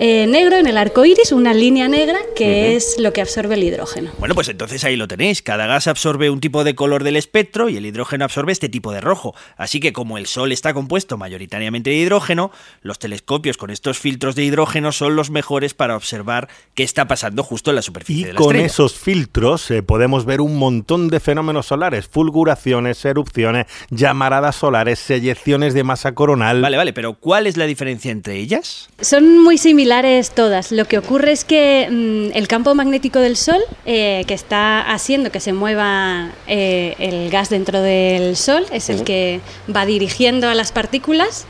[0.00, 3.62] eh, negro en el arco iris, una línea negra que es lo que absorbe el
[3.62, 4.10] hidrógeno.
[4.18, 5.40] Bueno, pues entonces ahí lo tenéis.
[5.40, 8.90] Cada gas absorbe un tipo de color del espectro y el hidrógeno absorbe este tipo
[8.92, 9.34] de rojo.
[9.56, 12.50] Así que como el Sol está compuesto mayoritariamente de hidrógeno,
[12.82, 17.44] los telescopios con estos filtros de hidrógeno son los mejores para observar qué está pasando
[17.44, 18.66] justo en la superficie de la Con estrella.
[18.66, 25.72] esos filtros eh, podemos ver un montón de fenómenos solares, fulguraciones, erupciones, llamaradas solares, eyecciones
[25.72, 26.60] de masa coronal.
[26.60, 28.88] Vale, vale, pero ¿cuál es la diferencia entre ellas?
[29.00, 30.72] Son muy similares similares todas.
[30.72, 35.30] Lo que ocurre es que mm, el campo magnético del Sol, eh, que está haciendo
[35.30, 39.40] que se mueva eh, el gas dentro del Sol, es el que
[39.74, 41.44] va dirigiendo a las partículas.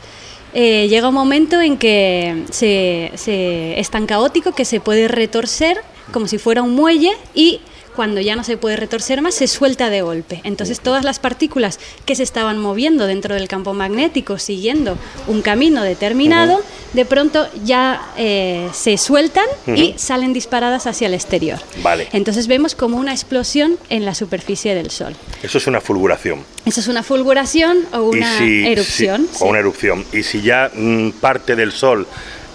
[0.53, 5.77] eh, llega un momento en que se, se- es tan caótico que se puede retorcer
[6.11, 7.61] como si fuera un muelle y
[7.95, 10.41] cuando ya no se puede retorcer más se suelta de golpe.
[10.43, 15.83] Entonces todas las partículas que se estaban moviendo dentro del campo magnético siguiendo un camino
[15.83, 16.59] determinado,
[16.93, 21.59] de pronto ya eh, se sueltan y salen disparadas hacia el exterior.
[21.81, 22.07] Vale.
[22.13, 25.15] Entonces vemos como una explosión en la superficie del Sol.
[25.41, 26.43] Eso es una fulguración.
[26.65, 29.27] Eso es una fulguración o una si, erupción.
[29.31, 30.05] si- o una erupción.
[30.13, 32.07] Y si ya mm, parte del Sol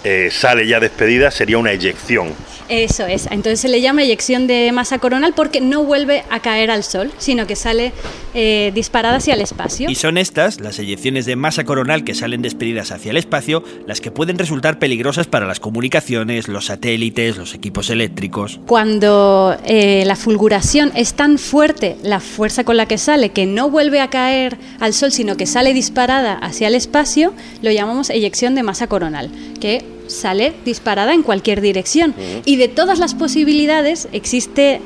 [0.04, 2.32] eh, sale ya despedida, sería una eyección.
[2.70, 3.26] Eso es.
[3.26, 7.10] Entonces se le llama eyección de masa coronal porque no vuelve a caer al Sol,
[7.18, 7.92] sino que sale
[8.32, 9.90] eh, disparada hacia el espacio.
[9.90, 14.00] Y son estas, las eyecciones de masa coronal que salen despedidas hacia el espacio, las
[14.00, 18.60] que pueden resultar peligrosas para las comunicaciones, los satélites, los equipos eléctricos.
[18.66, 23.68] Cuando eh, la fulguración es tan fuerte, la fuerza con la que sale, que no
[23.68, 28.54] vuelve a caer al Sol, sino que sale disparada hacia el espacio, lo llamamos eyección
[28.54, 29.28] de masa coronal,
[29.60, 32.14] que sale disparada en cualquier dirección.
[32.44, 34.80] Y de todas las posibilidades existe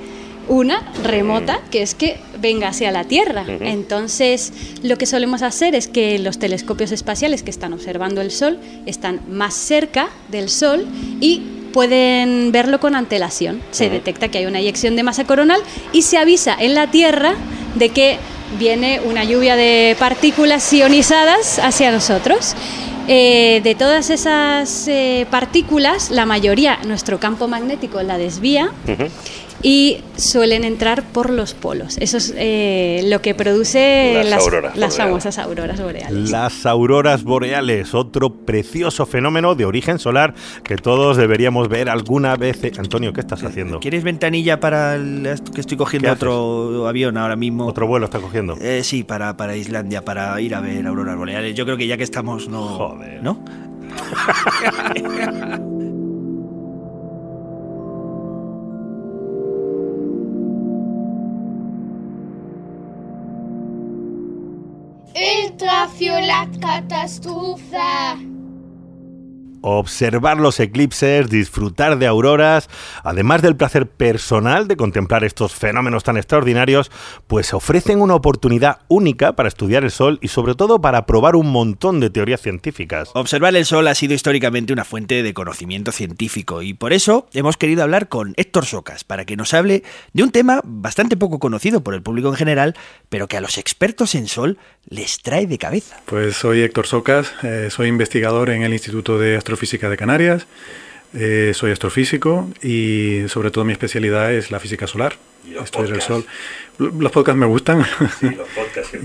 [0.49, 3.45] una remota, que es que venga hacia la Tierra.
[3.49, 8.59] Entonces, lo que solemos hacer es que los telescopios espaciales que están observando el Sol
[8.87, 10.87] están más cerca del Sol
[11.21, 11.43] y
[11.75, 13.61] pueden verlo con antelación.
[13.73, 15.61] Se detecta que hay una eyección de masa coronal
[15.93, 17.35] y se avisa en la Tierra
[17.75, 18.17] de que
[18.61, 22.55] viene una lluvia de partículas ionizadas hacia nosotros.
[23.07, 28.71] Eh, de todas esas eh, partículas, la mayoría, nuestro campo magnético la desvía
[29.65, 31.97] y suelen entrar por los polos.
[31.97, 36.31] Eso es eh, lo que produce Las las, auroras las famosas auroras boreales.
[36.31, 42.61] Las auroras boreales, otro precioso fenómeno de origen solar que todos deberíamos ver alguna vez.
[42.79, 43.81] Antonio, ¿qué estás haciendo?
[43.81, 47.67] ¿Quieres ventanilla para el, que estoy cogiendo otro avión ahora mismo?
[47.67, 48.59] ¿Otro vuelo está cogiendo?
[48.61, 51.55] Eh, sí, para, para Islandia, para ir a ver auroras boreales.
[51.55, 52.67] Yo creo que ya que estamos, no.
[52.69, 53.23] Joder.
[53.23, 53.43] ¿No?
[65.65, 68.34] trafió la catástrofe.
[69.67, 72.69] Observar los eclipses, disfrutar de auroras,
[73.03, 76.91] además del placer personal de contemplar estos fenómenos tan extraordinarios,
[77.27, 81.51] pues ofrecen una oportunidad única para estudiar el Sol y sobre todo para probar un
[81.51, 83.09] montón de teorías científicas.
[83.15, 87.57] Observar el Sol ha sido históricamente una fuente de conocimiento científico y por eso hemos
[87.57, 91.83] querido hablar con Héctor Socas para que nos hable de un tema bastante poco conocido
[91.83, 92.75] por el público en general,
[93.09, 94.59] pero que a los expertos en Sol
[94.91, 95.97] les trae de cabeza.
[96.05, 100.47] Pues soy Héctor Socas, eh, soy investigador en el Instituto de Astrofísica de Canarias,
[101.15, 105.15] eh, soy astrofísico y sobre todo mi especialidad es la física solar,
[105.63, 106.27] estudiar el Sol.
[106.79, 107.87] Los podcasts me gustan.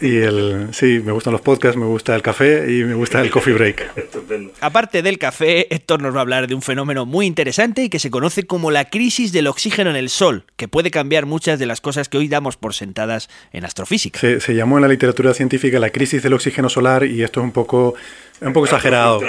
[0.00, 3.20] y, y el, sí, me gustan los podcasts, me gusta el café y me gusta
[3.20, 3.88] el coffee break.
[4.60, 8.00] Aparte del café, Héctor nos va a hablar de un fenómeno muy interesante y que
[8.00, 11.66] se conoce como la crisis del oxígeno en el Sol, que puede cambiar muchas de
[11.66, 14.18] las cosas que hoy damos por sentadas en astrofísica.
[14.18, 17.44] Se, se llamó en la literatura científica la crisis del oxígeno solar y esto es
[17.44, 17.94] un poco,
[18.40, 19.20] es un poco exagerado.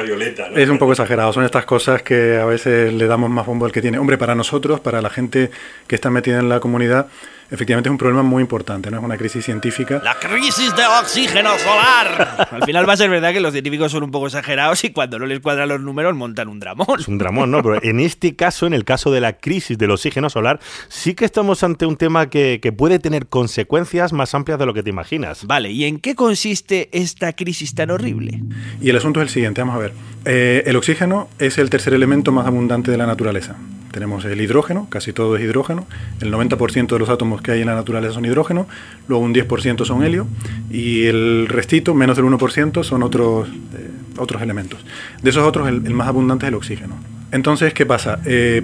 [0.55, 1.33] Es un poco exagerado.
[1.33, 3.97] Son estas cosas que a veces le damos más bombo al que tiene.
[3.97, 5.49] Hombre, para nosotros, para la gente
[5.87, 7.07] que está metida en la comunidad,
[7.51, 8.97] efectivamente es un problema muy importante, ¿no?
[8.97, 10.01] Es una crisis científica.
[10.03, 12.47] La crisis de oxígeno solar.
[12.51, 15.19] Al final va a ser verdad que los científicos son un poco exagerados y cuando
[15.19, 16.99] no les cuadran los números montan un dramón.
[16.99, 17.63] Es un dramón, ¿no?
[17.63, 21.25] Pero en este caso, en el caso de la crisis del oxígeno solar, sí que
[21.25, 24.89] estamos ante un tema que, que puede tener consecuencias más amplias de lo que te
[24.89, 25.45] imaginas.
[25.45, 28.43] Vale, ¿y en qué consiste esta crisis tan horrible?
[28.81, 29.93] Y el asunto es el siguiente, vamos a ver.
[30.25, 33.55] Eh, el oxígeno es el tercer elemento más abundante de la naturaleza.
[33.91, 35.87] Tenemos el hidrógeno, casi todo es hidrógeno.
[36.21, 38.67] El 90% de los átomos que hay en la naturaleza son hidrógeno,
[39.07, 40.27] luego un 10% son helio
[40.69, 44.79] y el restito, menos del 1%, son otros, eh, otros elementos.
[45.23, 46.95] De esos otros, el, más abundante es el oxígeno.
[47.31, 48.19] Entonces, ¿qué pasa?
[48.25, 48.61] Eh,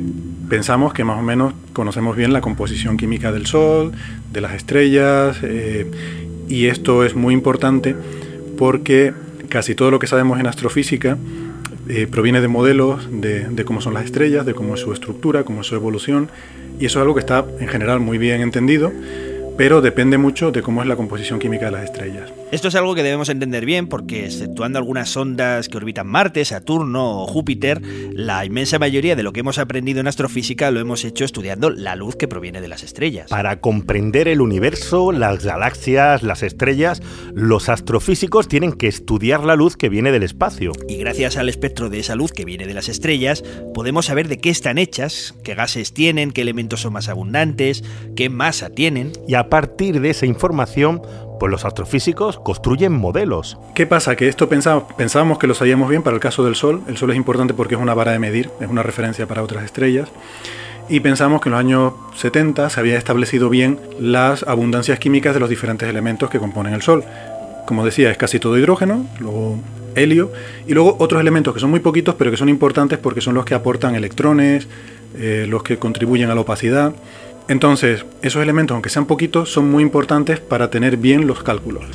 [0.49, 3.93] pensamos que más o menos conocemos bien la composición química del Sol,
[4.31, 5.89] de las estrellas, eh,
[6.47, 7.95] y esto es muy importante
[8.57, 9.13] porque
[9.49, 11.17] casi todo lo que sabemos en astrofísica
[11.87, 15.43] eh, proviene de modelos de, de cómo son las estrellas, de cómo es su estructura,
[15.43, 16.29] cómo es su evolución,
[16.79, 18.91] y eso es algo que está en general muy bien entendido,
[19.57, 22.31] pero depende mucho de cómo es la composición química de las estrellas.
[22.51, 27.23] Esto es algo que debemos entender bien porque, exceptuando algunas sondas que orbitan Marte, Saturno
[27.23, 27.81] o Júpiter,
[28.13, 31.95] la inmensa mayoría de lo que hemos aprendido en astrofísica lo hemos hecho estudiando la
[31.95, 33.31] luz que proviene de las estrellas.
[33.31, 37.01] Para comprender el universo, las galaxias, las estrellas,
[37.33, 40.71] los astrofísicos tienen que estudiar la luz que viene del espacio.
[40.87, 43.43] Y gracias al espectro de esa luz que viene de las estrellas,
[43.73, 47.83] podemos saber de qué están hechas, qué gases tienen, qué elementos son más abundantes,
[48.15, 49.13] qué masa tienen.
[49.27, 51.01] Y a partir de esa información,
[51.39, 53.57] pues los astrofísicos construyen modelos.
[53.73, 54.15] ¿Qué pasa?
[54.15, 56.81] Que esto pensábamos, que lo sabíamos bien para el caso del Sol.
[56.87, 59.63] El Sol es importante porque es una vara de medir, es una referencia para otras
[59.63, 60.09] estrellas.
[60.87, 65.39] Y pensamos que en los años 70 se había establecido bien las abundancias químicas de
[65.39, 67.03] los diferentes elementos que componen el Sol.
[67.65, 69.57] Como decía, es casi todo hidrógeno, luego
[69.95, 70.31] helio,
[70.67, 73.45] y luego otros elementos que son muy poquitos, pero que son importantes porque son los
[73.45, 74.67] que aportan electrones,
[75.17, 76.93] eh, los que contribuyen a la opacidad.
[77.47, 81.85] Entonces, esos elementos, aunque sean poquitos, son muy importantes para tener bien los cálculos.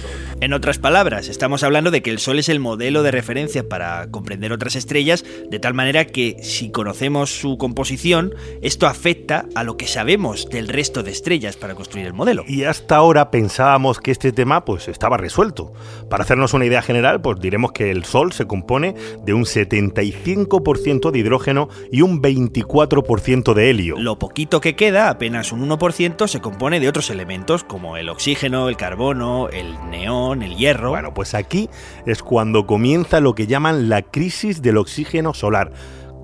[0.40, 4.10] En otras palabras, estamos hablando de que el Sol es el modelo de referencia para
[4.10, 9.76] comprender otras estrellas, de tal manera que si conocemos su composición, esto afecta a lo
[9.76, 12.44] que sabemos del resto de estrellas para construir el modelo.
[12.48, 15.74] Y hasta ahora pensábamos que este tema pues estaba resuelto.
[16.08, 21.10] Para hacernos una idea general, pues diremos que el Sol se compone de un 75%
[21.10, 23.96] de hidrógeno y un 24% de helio.
[23.98, 28.68] Lo poquito que queda, apenas un 1%, se compone de otros elementos como el oxígeno,
[28.68, 30.90] el carbono, el neón, el hierro.
[30.90, 31.68] Bueno, pues aquí
[32.06, 35.72] es cuando comienza lo que llaman la crisis del oxígeno solar.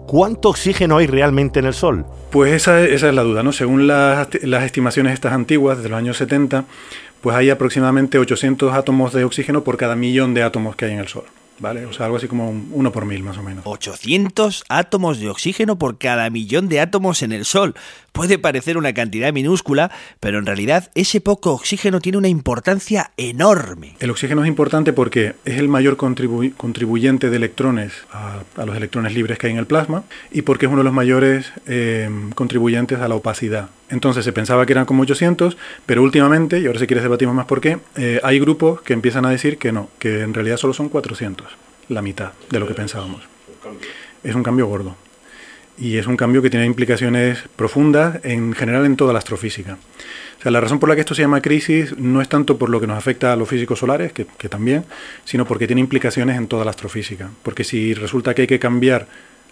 [0.07, 2.07] ¿Cuánto oxígeno hay realmente en el Sol?
[2.31, 3.53] Pues esa, esa es la duda, ¿no?
[3.53, 6.65] Según las, las estimaciones estas antiguas, de los años 70,
[7.21, 11.01] pues hay aproximadamente 800 átomos de oxígeno por cada millón de átomos que hay en
[11.01, 11.25] el Sol.
[11.59, 11.87] ¿Vale?
[11.87, 13.65] O sea, algo así como un uno por mil más o menos.
[13.67, 17.75] 800 átomos de oxígeno por cada millón de átomos en el Sol.
[18.17, 19.91] Puede parecer una cantidad minúscula,
[20.21, 23.95] pero en realidad ese poco oxígeno tiene una importancia enorme.
[24.01, 28.75] El oxígeno es importante porque es el mayor contribu contribuyente de electrones a, a, los
[28.75, 32.09] electrones libres que hay en el plasma y porque es uno de los mayores eh,
[32.35, 33.69] contribuyentes a la opacidad.
[33.91, 37.45] Entonces se pensaba que eran como 800, pero últimamente, y ahora si quieres debatimos más
[37.45, 40.73] por qué, eh, hay grupos que empiezan a decir que no, que en realidad solo
[40.73, 41.47] son 400,
[41.91, 43.25] la mitad de lo que pensábamos.
[44.25, 44.97] Es un cambio gordo.
[45.79, 49.79] Y es un cambio que tiene implicaciones profundas en general en toda la astrofísica.
[50.39, 52.71] O sea, la razón por la que esto se llama crisis no es tanto por
[52.71, 54.85] lo que nos afecta a los físicos solares, que, que también,
[55.25, 57.31] sino porque tiene implicaciones en toda la astrofísica.
[57.43, 59.07] Porque si resulta que hay que cambiar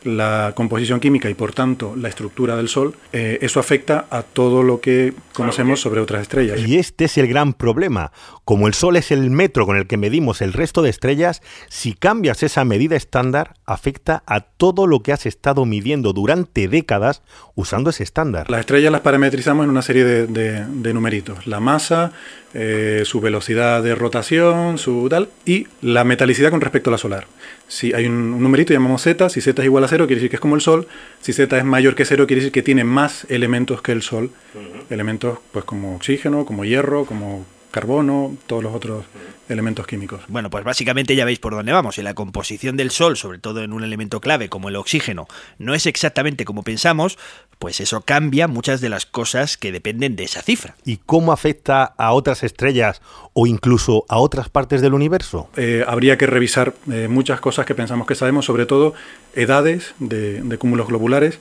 [0.04, 4.62] la composición química y por tanto la estructura del Sol, eh, eso afecta a todo
[4.62, 6.60] lo que conocemos sobre otras estrellas.
[6.60, 8.12] Y este es el gran problema.
[8.44, 11.94] Como el Sol es el metro con el que medimos el resto de estrellas, si
[11.94, 17.22] cambias esa medida estándar, afecta a todo lo que has estado midiendo durante décadas
[17.54, 18.50] usando ese estándar.
[18.50, 21.46] Las estrellas las parametrizamos en una serie de, de, de numeritos.
[21.46, 22.12] La masa,
[22.56, 27.26] eh, su velocidad de rotación, su tal, y la metalicidad con respecto a la solar.
[27.66, 30.30] Si hay un, un, numerito, llamamos Z, si Z es igual a cero, quiere decir
[30.30, 30.88] que es como el Sol,
[31.20, 34.30] si Z es mayor que cero, quiere decir que tiene más elementos que el Sol,
[34.54, 34.82] uh -huh.
[34.90, 39.04] elementos pues como oxígeno, como hierro, como carbono, todos los otros
[39.48, 40.20] elementos químicos.
[40.28, 41.98] Bueno, pues básicamente ya veis por dónde vamos.
[41.98, 45.26] En la composición del Sol, sobre todo en un elemento clave como el oxígeno,
[45.58, 47.18] no es exactamente como pensamos,
[47.58, 50.76] pues eso cambia muchas de las cosas que dependen de esa cifra.
[50.84, 53.02] ¿Y cómo afecta a otras estrellas
[53.32, 55.48] o incluso a otras partes del universo?
[55.56, 58.94] Eh, habría que revisar eh, muchas cosas que pensamos que sabemos, sobre todo
[59.34, 61.40] edades de, de cúmulos globulares,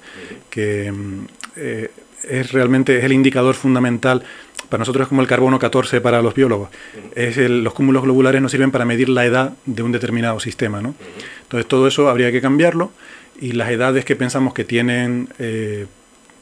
[0.50, 0.92] que
[1.56, 1.92] eh,
[2.24, 4.24] es realmente es el indicador fundamental
[4.70, 6.70] para nosotros es como el carbono 14 para los biólogos.
[7.16, 10.82] Es el, los cúmulos globulares nos sirven para medir la edad de un determinado sistema.
[10.82, 10.96] ¿no?
[11.44, 12.92] Entonces todo eso habría que cambiarlo
[13.40, 15.88] y las edades que pensamos que tienen eh,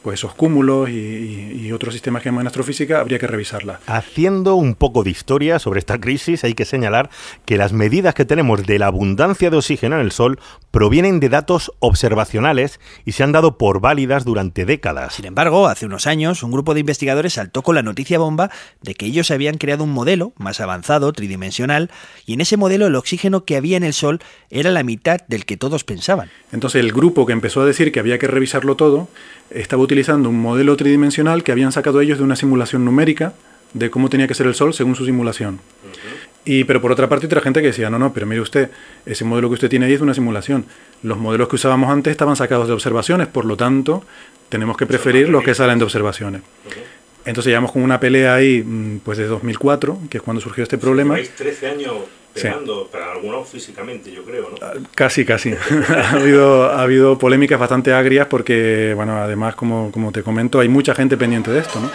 [0.02, 3.80] pues esos cúmulos y, y, y, otros sistemas que llaman astrofísica habría que revisarlas.
[3.86, 7.10] Haciendo un poco de historia sobre esta crisis, hay que señalar
[7.44, 10.38] que las medidas que tenemos de la abundancia de oxígeno en el Sol
[10.70, 15.14] provienen de datos observacionales y se han dado por válidas durante décadas.
[15.14, 18.50] Sin embargo, hace unos años, un grupo de investigadores saltó con la noticia bomba
[18.80, 21.90] de que ellos habían creado un modelo más avanzado, tridimensional,
[22.26, 25.44] y en ese modelo el oxígeno que había en el Sol era la mitad del
[25.44, 26.30] que todos pensaban.
[26.50, 29.08] Entonces el grupo que empezó a decir que había que revisarlo todo
[29.50, 33.34] estaba utilizando un modelo tridimensional que habían sacado ellos de una simulación numérica
[33.74, 35.54] de cómo tenía que ser el Sol según su simulación.
[35.54, 36.28] Uh -huh.
[36.46, 38.70] Y, pero por otra parte, otra gente que decía, no, no, pero mire usted,
[39.04, 40.64] ese modelo que usted tiene ahí es una simulación.
[41.02, 44.02] Los modelos que usábamos antes estaban sacados de observaciones, por lo tanto,
[44.48, 46.40] tenemos que preferir los que salen de observaciones.
[46.40, 47.26] Uh -huh.
[47.26, 48.64] Entonces llevamos con una pelea ahí,
[49.04, 51.18] pues de 2004, que es cuando surgió este problema.
[51.18, 51.92] Sí, 13 años
[52.32, 52.88] pegando, sí.
[52.92, 54.56] para algunos físicamente, yo creo, ¿no?
[54.94, 55.54] Casi, casi.
[55.88, 60.68] ha, habido, ha habido polémicas bastante agrias porque, bueno, además, como, como te comento, hay
[60.68, 61.90] mucha gente pendiente de esto, ¿no?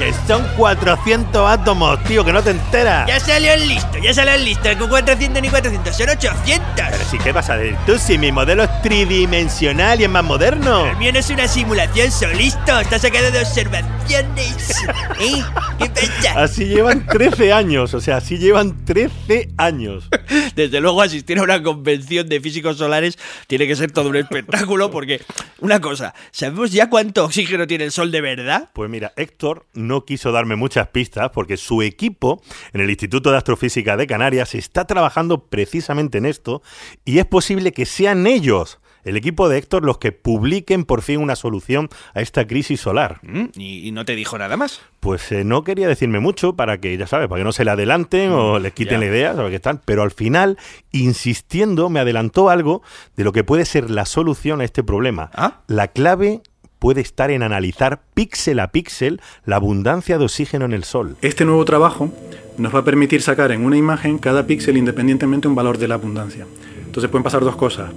[0.00, 3.06] Que son 400 átomos, tío, que no te enteras.
[3.06, 4.70] Ya salió el listo, ya salió el listo.
[4.78, 6.64] Con 400 ni 400, son 800.
[6.74, 10.24] Pero sí, ¿qué vas a decir tú si mi modelo es tridimensional y es más
[10.24, 10.86] moderno?
[10.86, 12.80] El mío no es una simulación, solisto.
[12.80, 14.70] Está sacado de observaciones.
[15.20, 15.44] ¿Eh?
[15.78, 16.44] ¿Qué pasa?
[16.44, 20.08] Así llevan 13 años, o sea, así llevan 13 años.
[20.56, 24.90] Desde luego, asistir a una convención de físicos solares tiene que ser todo un espectáculo
[24.90, 25.20] porque,
[25.58, 28.70] una cosa, ¿sabemos ya cuánto oxígeno tiene el Sol de verdad?
[28.72, 33.38] Pues mira, Héctor no quiso darme muchas pistas porque su equipo en el Instituto de
[33.38, 36.62] Astrofísica de Canarias está trabajando precisamente en esto
[37.04, 41.20] y es posible que sean ellos el equipo de Héctor los que publiquen por fin
[41.20, 43.20] una solución a esta crisis solar.
[43.22, 43.44] ¿Mm?
[43.56, 44.80] ¿Y, no te dijo nada más?
[45.00, 47.70] Pues eh, no quería decirme mucho para que, ya sabes, para que no se le
[47.70, 49.06] adelanten o les quiten ya.
[49.06, 49.80] la idea, ¿sabes qué están?
[49.84, 50.58] Pero al final,
[50.92, 52.82] insistiendo, me adelantó algo
[53.16, 55.30] de lo que puede ser la solución a este problema.
[55.66, 56.42] La clave
[56.80, 61.16] puede estar en analizar píxel a píxel la abundancia de oxígeno en el Sol.
[61.22, 62.12] Este nuevo trabajo
[62.58, 65.94] nos va a permitir sacar en una imagen cada píxel independientemente un valor de la
[65.94, 66.46] abundancia.
[66.84, 67.90] Entonces pueden pasar dos cosas.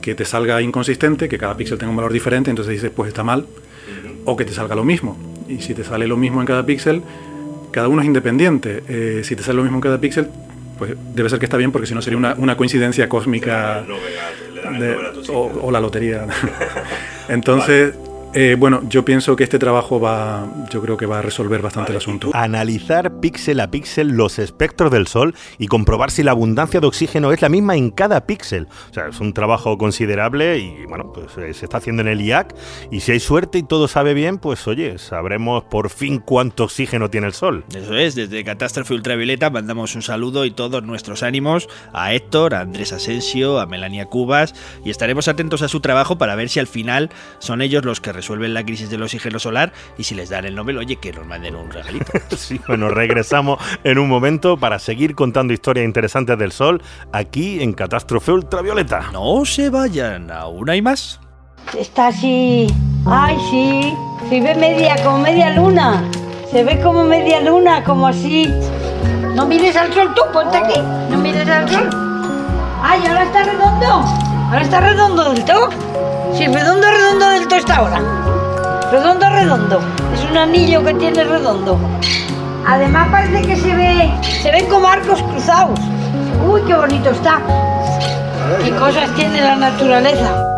[0.00, 3.22] Que te salga inconsistente, que cada píxel tenga un valor diferente, entonces dices, pues está
[3.22, 3.46] mal.
[4.24, 5.16] O que te salga lo mismo.
[5.48, 7.02] Y si te sale lo mismo en cada píxel,
[7.70, 8.82] cada uno es independiente.
[8.88, 10.28] Eh, si te sale lo mismo en cada píxel,
[10.78, 13.84] pues debe ser que está bien, porque si no sería una, una coincidencia cósmica
[14.78, 14.96] de-
[15.32, 16.26] o, o la lotería.
[17.28, 17.94] Entonces,
[18.34, 21.92] eh, bueno, yo pienso que este trabajo va, yo creo que va a resolver bastante
[21.92, 22.30] el asunto.
[22.34, 27.32] Analizar píxel a píxel los espectros del Sol y comprobar si la abundancia de oxígeno
[27.32, 28.68] es la misma en cada píxel.
[28.90, 32.20] O sea, es un trabajo considerable y bueno, pues eh, se está haciendo en el
[32.20, 32.54] IAC
[32.90, 37.08] y si hay suerte y todo sabe bien, pues oye, sabremos por fin cuánto oxígeno
[37.10, 37.64] tiene el Sol.
[37.74, 42.60] Eso es, desde Catástrofe Ultravioleta mandamos un saludo y todos nuestros ánimos a Héctor, a
[42.60, 44.54] Andrés Asensio, a Melania Cubas
[44.84, 48.12] y estaremos atentos a su trabajo para ver si al final son ellos los que
[48.16, 51.26] resuelven la crisis del oxígeno solar y si les dan el Nobel, oye, que nos
[51.26, 52.12] manden un regalito.
[52.36, 57.72] Sí, bueno, regresamos en un momento para seguir contando historias interesantes del Sol aquí en
[57.72, 59.10] Catástrofe Ultravioleta.
[59.12, 61.20] No se vayan, aún hay más.
[61.76, 62.66] Está así.
[63.06, 63.94] Ay, sí.
[64.28, 66.02] Se ve media, como media luna.
[66.50, 68.52] Se ve como media luna, como así.
[69.34, 70.80] No mires al sol tú, ponte aquí.
[71.10, 71.90] No mires al sol.
[72.82, 74.25] Ay, ahora está redondo.
[74.46, 75.70] Ahora está redondo del todo.
[76.34, 78.00] Sí, redondo, redondo del todo está ahora.
[78.92, 79.80] Redondo, redondo.
[80.14, 81.76] Es un anillo que tiene redondo.
[82.64, 85.80] Además parece que se ve, se ven como arcos cruzados.
[86.48, 87.40] Uy, qué bonito está.
[88.62, 90.55] Qué cosas tiene la naturaleza.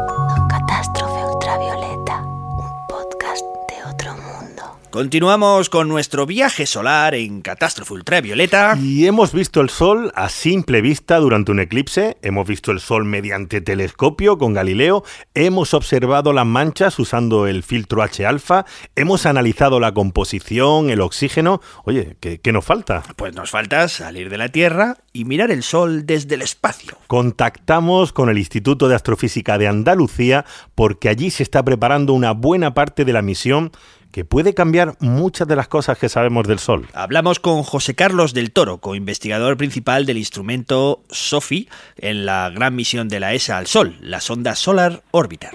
[4.98, 8.76] Continuamos con nuestro viaje solar en Catástrofe Ultravioleta.
[8.82, 13.04] Y hemos visto el Sol a simple vista durante un eclipse, hemos visto el Sol
[13.04, 19.94] mediante telescopio con Galileo, hemos observado las manchas usando el filtro H-alfa, hemos analizado la
[19.94, 21.60] composición, el oxígeno.
[21.84, 23.04] Oye, ¿qué, qué nos falta?
[23.14, 26.98] Pues nos falta salir de la Tierra y mirar el Sol desde el espacio.
[27.06, 30.44] Contactamos con el Instituto de Astrofísica de Andalucía
[30.74, 33.70] porque allí se está preparando una buena parte de la misión
[34.12, 36.86] que puede cambiar muchas de las cosas que sabemos del Sol.
[36.94, 43.08] Hablamos con José Carlos del Toro, co-investigador principal del instrumento SOFI en la gran misión
[43.08, 45.50] de la ESA al Sol, la sonda Solar Orbiter.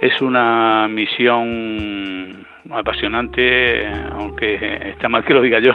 [0.00, 5.72] Es una misión apasionante, aunque está mal que lo diga yo.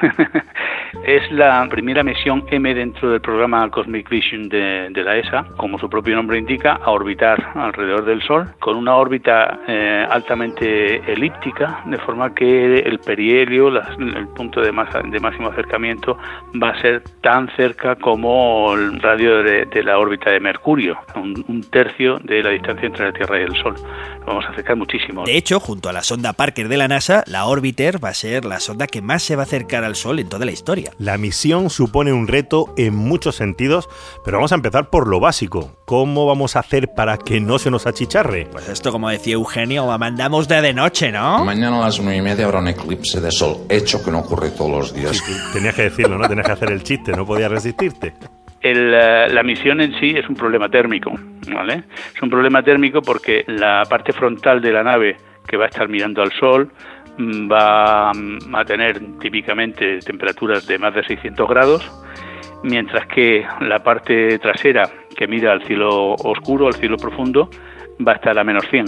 [1.04, 5.78] es la primera misión M dentro del programa Cosmic Vision de, de, la ESA, como
[5.78, 11.82] su propio nombre indica, a orbitar alrededor del Sol, con una órbita eh, altamente elíptica,
[11.86, 16.16] de forma que el perihelio, el punto de, masa, de, máximo acercamiento,
[16.60, 21.44] va a ser tan cerca como el radio de, de la órbita de Mercurio, un,
[21.48, 23.74] un tercio de la distancia entre la Tierra y el Sol.
[24.20, 25.24] Lo vamos a acercar muchísimo.
[25.24, 28.44] De hecho, junto a la sonda Parker de la NASA, la Orbiter va a ser
[28.44, 30.79] la sonda que más se va a acercar al Sol en toda la historia.
[30.98, 33.88] La misión supone un reto en muchos sentidos,
[34.24, 35.72] pero vamos a empezar por lo básico.
[35.84, 38.46] ¿Cómo vamos a hacer para que no se nos achicharre?
[38.52, 41.44] Pues esto, como decía Eugenio, la mandamos de de noche, ¿no?
[41.44, 44.50] Mañana a las nueve y media habrá un eclipse de sol, hecho que no ocurre
[44.50, 45.16] todos los días.
[45.16, 46.28] Sí, tenías que decirlo, ¿no?
[46.28, 48.14] Tenías que hacer el chiste, no podías resistirte.
[48.60, 51.12] El, uh, la misión en sí es un problema térmico,
[51.52, 51.84] ¿vale?
[52.14, 55.16] Es un problema térmico porque la parte frontal de la nave
[55.46, 56.70] que va a estar mirando al Sol
[57.50, 61.90] va a tener típicamente temperaturas de más de 600 grados,
[62.62, 67.50] mientras que la parte trasera que mira al cielo oscuro, al cielo profundo,
[68.06, 68.86] va a estar a menos 100.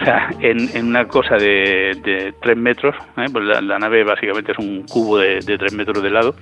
[0.00, 3.26] O sea, en, una cosa de, de 3 metros, ¿eh?
[3.32, 6.34] pues la, la nave básicamente es un cubo de, de 3 metros de lado,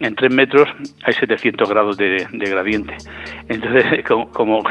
[0.00, 0.68] en 3 metros
[1.04, 2.96] hay 700 grados de, de gradiente.
[3.48, 4.30] Entonces, como...
[4.30, 4.62] como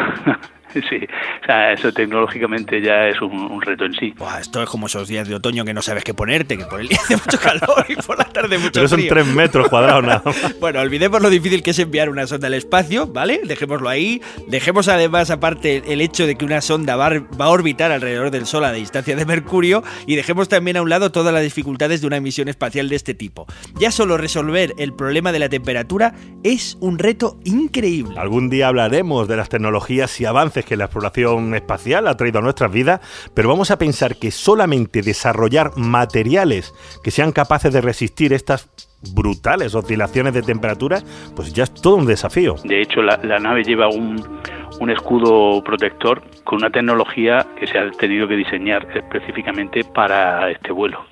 [0.89, 0.97] Sí,
[1.41, 4.13] o sea, eso tecnológicamente ya es un, un reto en sí.
[4.17, 6.79] Buah, esto es como esos días de otoño que no sabes qué ponerte, que por
[6.81, 9.09] el día hace mucho calor y por la tarde mucho Pero son frío.
[9.13, 10.35] 3 metros cuadrados nada más.
[10.59, 13.41] Bueno, olvidemos lo difícil que es enviar una sonda al espacio, ¿vale?
[13.43, 14.21] Dejémoslo ahí.
[14.47, 18.31] Dejemos además aparte el hecho de que una sonda va a, va a orbitar alrededor
[18.31, 21.43] del Sol a la distancia de Mercurio y dejemos también a un lado todas las
[21.43, 23.45] dificultades de una misión espacial de este tipo.
[23.79, 26.13] Ya solo resolver el problema de la temperatura
[26.43, 28.15] es un reto increíble.
[28.19, 32.41] Algún día hablaremos de las tecnologías y avances que la exploración espacial ha traído a
[32.41, 32.99] nuestras vidas,
[33.33, 38.69] pero vamos a pensar que solamente desarrollar materiales que sean capaces de resistir estas
[39.13, 40.99] brutales oscilaciones de temperatura,
[41.35, 42.55] pues ya es todo un desafío.
[42.63, 48.27] De hecho, la, nave lleva un escudo protector con una tecnología que se ha tenido
[48.27, 51.05] que diseñar específicamente para este vuelo.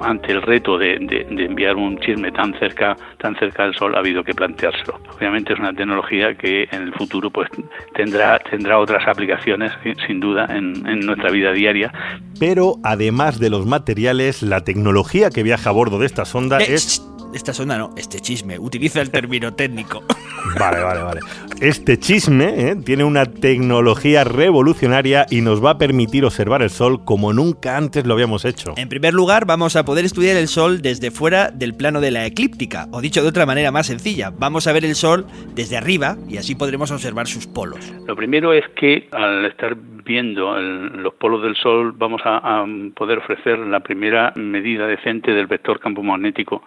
[0.00, 3.94] Ante el reto de, de- de enviar un chisme tan cerca, tan cerca del Sol,
[3.94, 5.00] ha habido que planteárselo.
[5.16, 7.48] Obviamente es una tecnología que en el futuro pues
[7.94, 11.92] tendrá, tendrá otras aplicaciones, sin- sin duda, en, en nuestra vida diaria.
[12.38, 16.74] Pero además de los materiales, la tecnología que viaja a bordo de esta sonda Eh,
[16.74, 17.02] es...
[17.34, 18.58] Esta sonda no, este chisme.
[18.58, 20.02] Utiliza el término técnico.
[20.58, 21.20] Vale, vale, vale.
[21.60, 22.76] Este chisme ¿eh?
[22.76, 28.06] tiene una tecnología revolucionaria y nos va a permitir observar el Sol como nunca antes
[28.06, 28.72] lo habíamos hecho.
[28.76, 32.24] En primer lugar, vamos a poder estudiar el Sol desde fuera del plano de la
[32.24, 36.16] eclíptica, o dicho de otra manera más sencilla, vamos a ver el Sol desde arriba
[36.28, 37.92] y así podremos observar sus polos.
[38.06, 42.64] Lo primero es que al estar viendo el- los polos del Sol vamos a, a
[42.94, 46.62] poder ofrecer la primera medida decente del vector campo magnético,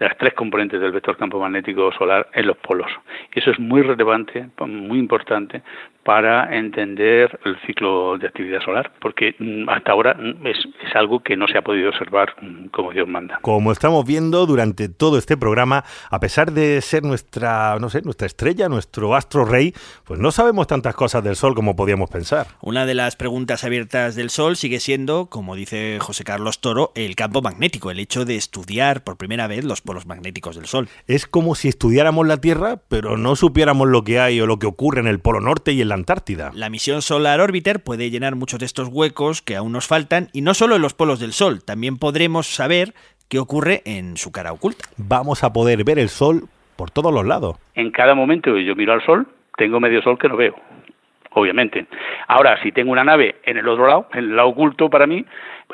[0.00, 2.90] las tres componentes del vector campo magnético solar en los polos.
[3.34, 5.62] Y eso es muy relevante, muy importante
[6.04, 11.20] para entender el ciclo de actividad solar, porque mm, hasta ahora mm, es, es algo
[11.20, 13.38] que no se ha podido observar mm, como Dios manda.
[13.42, 18.26] Como estamos viendo durante todo este programa, a pesar de ser nuestra, no sé, nuestra
[18.26, 19.74] estrella, nuestro astro rey,
[20.04, 22.46] pues no sabemos tantas cosas del Sol como podíamos pensar.
[22.62, 27.14] Una de las preguntas abiertas del Sol sigue siendo, como dice José Carlos Toro, el
[27.14, 30.88] campo magnético, el hecho de estudiar por primera vez los polos magnéticos del Sol.
[31.06, 34.66] Es como si estudiáramos la Tierra, pero no supiéramos lo que hay o lo que
[34.66, 36.50] ocurre en el Polo Norte y en la Antártida.
[36.54, 40.40] La misión Solar Orbiter puede llenar muchos de estos huecos que aún nos faltan, y
[40.40, 42.94] no solo en los polos del Sol, también podremos saber
[43.28, 44.84] qué ocurre en su cara oculta.
[44.96, 46.44] Vamos a poder ver el Sol
[46.76, 47.56] por todos los lados.
[47.74, 49.26] En cada momento que yo miro al Sol,
[49.56, 50.54] tengo medio Sol que no veo.
[51.32, 51.86] Obviamente.
[52.28, 55.24] Ahora, si tengo una nave en el otro lado, en el lado oculto para mí,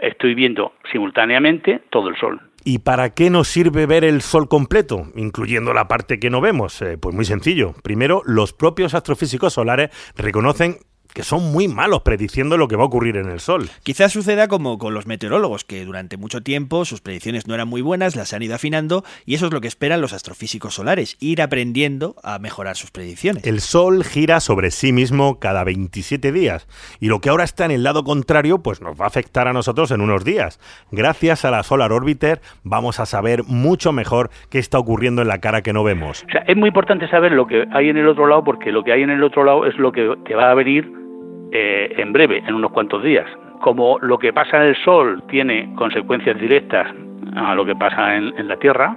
[0.00, 2.40] estoy viendo simultáneamente todo el Sol.
[2.68, 6.82] ¿Y para qué nos sirve ver el Sol completo, incluyendo la parte que no vemos?
[6.82, 7.74] Eh, pues muy sencillo.
[7.84, 10.80] Primero, los propios astrofísicos solares reconocen
[11.16, 13.70] que son muy malos prediciendo lo que va a ocurrir en el Sol.
[13.82, 17.80] Quizás suceda como con los meteorólogos, que durante mucho tiempo sus predicciones no eran muy
[17.80, 21.40] buenas, las han ido afinando, y eso es lo que esperan los astrofísicos solares, ir
[21.40, 23.46] aprendiendo a mejorar sus predicciones.
[23.46, 26.68] El Sol gira sobre sí mismo cada 27 días,
[27.00, 29.54] y lo que ahora está en el lado contrario, pues nos va a afectar a
[29.54, 30.60] nosotros en unos días.
[30.92, 35.40] Gracias a la Solar Orbiter vamos a saber mucho mejor qué está ocurriendo en la
[35.40, 36.24] cara que no vemos.
[36.28, 38.84] O sea, es muy importante saber lo que hay en el otro lado, porque lo
[38.84, 41.05] que hay en el otro lado es lo que te va a venir
[41.52, 43.26] eh, en breve, en unos cuantos días.
[43.60, 46.86] Como lo que pasa en el Sol tiene consecuencias directas
[47.34, 48.94] a lo que pasa en, la Tierra,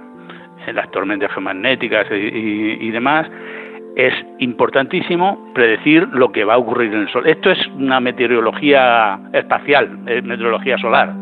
[0.66, 3.26] en las tormentas geomagnéticas y demás,
[3.96, 7.26] es importantísimo predecir lo que va a ocurrir en el Sol.
[7.26, 11.12] Esto es una meteorología espacial, es meteorología solar.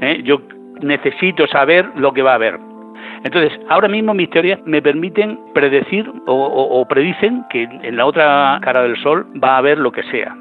[0.00, 0.20] ¿eh?
[0.24, 0.42] Yo
[0.82, 2.58] necesito saber lo que va a haber.
[3.24, 8.06] Entonces, ahora mismo mis teorías me permiten predecir o, o- o predicen que en la
[8.06, 10.36] otra cara del Sol va a haber lo que sea,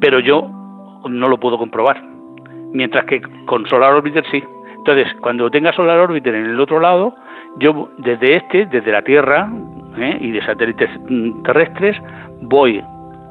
[0.00, 0.48] pero yo
[1.08, 2.02] no lo puedo comprobar,
[2.72, 4.42] mientras que con Solar Orbiter sí.
[4.78, 7.14] Entonces, cuando tenga Solar Orbiter en el otro lado,
[7.58, 9.50] yo desde este, desde la Tierra
[9.98, 10.18] ¿eh?
[10.20, 11.96] y de satélites mm, terrestres,
[12.42, 12.82] voy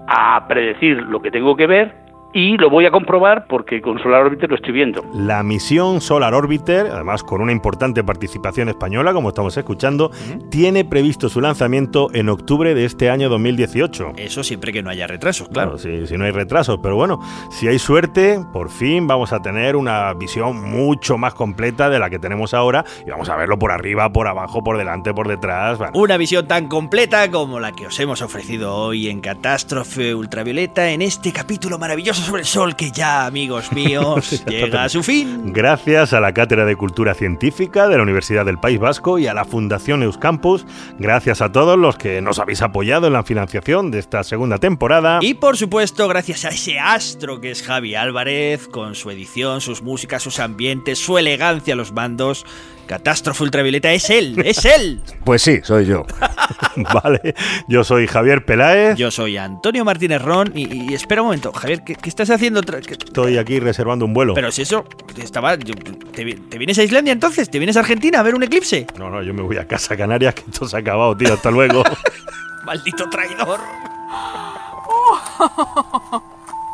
[0.08, 4.26] a predecir lo que tengo que ver y lo voy a comprobar porque con Solar
[4.26, 5.04] Orbiter lo estoy viendo.
[5.14, 10.12] La misión Solar Orbiter, además con una importante participación española, como estamos escuchando,
[10.50, 14.14] tiene previsto su lanzamiento en octubre de este año 2018.
[14.18, 15.78] Eso siempre que no haya retrasos, claro.
[15.78, 17.20] si, si no hay retrasos, pero bueno,
[17.50, 22.10] si hay suerte, por fin vamos a tener una visión mucho más completa de la
[22.10, 25.78] que tenemos ahora y vamos a verlo por arriba, por abajo, por delante, por detrás.
[25.78, 25.94] bueno.
[25.96, 31.02] Una visión tan completa como la que os hemos ofrecido hoy en Catástrofe Ultravioleta en
[31.02, 35.54] este capítulo maravilloso paso sobre el sol que ya, amigos míos, llega a su fin.
[35.54, 39.34] Gracias a la Cátedra de Cultura Científica de la Universidad del País Vasco y a
[39.34, 40.66] la Fundación Euskampus,
[40.98, 45.20] gracias a todos los que nos habéis apoyado en la financiación de esta segunda temporada.
[45.22, 49.82] Y por supuesto, gracias a ese astro que es Javi Álvarez, con su edición, sus
[49.82, 52.46] músicas, sus ambientes, su elegancia a los mandos.
[52.90, 55.00] Catástrofe Ultravioleta es él, es él.
[55.24, 56.08] Pues sí, soy yo.
[56.76, 57.36] vale,
[57.68, 58.98] yo soy Javier Peláez.
[58.98, 62.62] Yo soy Antonio Martínez Ron y, espera un momento, Javier, ¿qué, estás haciendo?
[62.62, 64.34] Estoy aquí reservando un vuelo.
[64.34, 64.86] Pero si eso,
[65.22, 66.24] estaba, te,
[66.58, 67.52] vienes a Islandia entonces?
[67.52, 68.88] ¿Te vienes a Argentina a ver un eclipse?
[68.98, 71.52] No, no, yo me voy a casa Canarias, que esto se ha acabado, tío, hasta
[71.52, 71.84] luego.
[72.66, 73.60] Maldito traidor.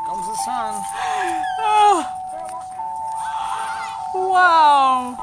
[0.08, 0.76] Comes the sun.
[4.16, 5.18] Wow.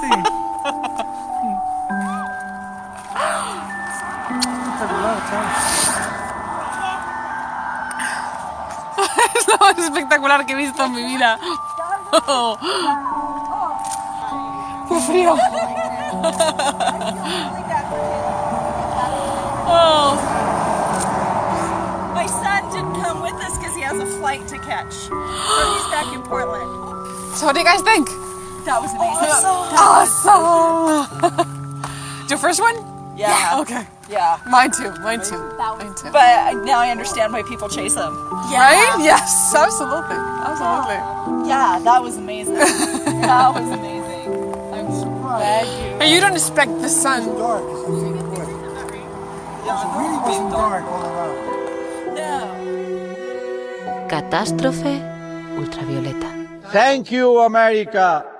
[0.00, 0.10] Sí.
[9.34, 11.38] es lo más espectacular que he visto en mi vida.
[14.88, 15.34] ¡Qué frío!
[19.68, 20.16] oh.
[22.14, 24.94] My son didn't come with us because he has a flight to catch.
[24.94, 25.14] So
[25.74, 26.85] he's back in Portland.
[27.36, 28.08] So what do you guys think?
[28.64, 29.28] That was amazing.
[29.76, 31.04] Awesome.
[32.30, 32.74] Your first one?
[33.14, 33.60] Yeah.
[33.60, 33.86] Okay.
[34.08, 34.40] Yeah.
[34.48, 34.90] Mine too.
[35.04, 35.36] Mine too.
[35.58, 36.08] Mine too.
[36.12, 38.14] But now I understand why people chase them.
[38.48, 38.96] Right?
[39.00, 39.52] Yes.
[39.54, 40.16] Absolutely.
[40.16, 40.96] Absolutely.
[41.46, 42.54] Yeah, that was amazing.
[43.28, 44.32] that was amazing.
[44.72, 46.00] I'm so glad you.
[46.00, 47.22] And you don't expect the sun.
[49.66, 51.36] Yeah, it really wasn't dark all around.
[54.08, 55.02] Catástrofe
[55.58, 56.35] ultravioleta.
[56.76, 58.35] Thank you, America.